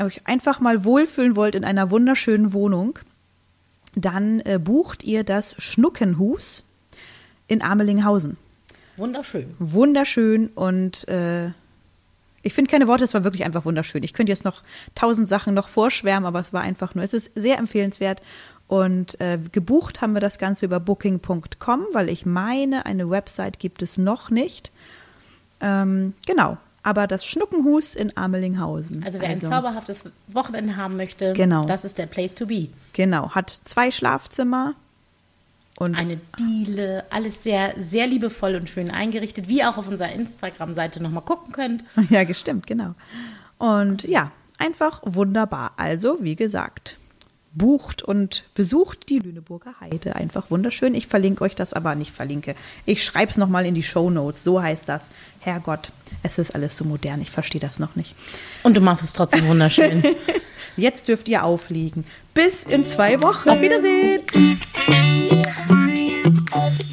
[0.00, 2.98] euch einfach mal wohlfühlen wollt in einer wunderschönen Wohnung
[3.94, 6.64] dann äh, bucht ihr das Schnuckenhus
[7.46, 8.36] in Amelinghausen.
[8.96, 9.54] Wunderschön.
[9.58, 11.50] Wunderschön und äh,
[12.42, 14.02] ich finde keine Worte, es war wirklich einfach wunderschön.
[14.02, 14.62] Ich könnte jetzt noch
[14.94, 18.20] tausend Sachen noch vorschwärmen, aber es war einfach nur, es ist sehr empfehlenswert.
[18.66, 23.82] Und äh, gebucht haben wir das Ganze über booking.com, weil ich meine, eine Website gibt
[23.82, 24.72] es noch nicht.
[25.62, 29.02] Ähm, genau, aber das Schnuckenhus in Amelinghausen.
[29.04, 31.64] Also wer ein zauberhaftes Wochenende haben möchte, Genau.
[31.64, 32.68] das ist der Place to be.
[32.92, 34.74] Genau, hat zwei Schlafzimmer
[35.78, 41.02] und Eine Diele, alles sehr, sehr liebevoll und schön eingerichtet, wie auch auf unserer Instagram-Seite
[41.02, 41.84] nochmal gucken könnt.
[42.10, 42.94] Ja, gestimmt, genau.
[43.58, 45.72] Und ja, einfach wunderbar.
[45.76, 46.98] Also, wie gesagt,
[47.54, 50.16] bucht und besucht die Lüneburger Heide.
[50.16, 50.94] Einfach wunderschön.
[50.94, 52.54] Ich verlinke euch das aber nicht verlinke.
[52.86, 54.44] Ich schreibe es nochmal in die Show Notes.
[54.44, 55.10] So heißt das.
[55.40, 55.92] Herrgott,
[56.22, 57.20] es ist alles so modern.
[57.20, 58.14] Ich verstehe das noch nicht.
[58.62, 60.02] Und du machst es trotzdem wunderschön.
[60.76, 62.04] Jetzt dürft ihr aufliegen.
[62.32, 63.50] Bis in zwei Wochen.
[63.50, 64.22] Auf Wiedersehen.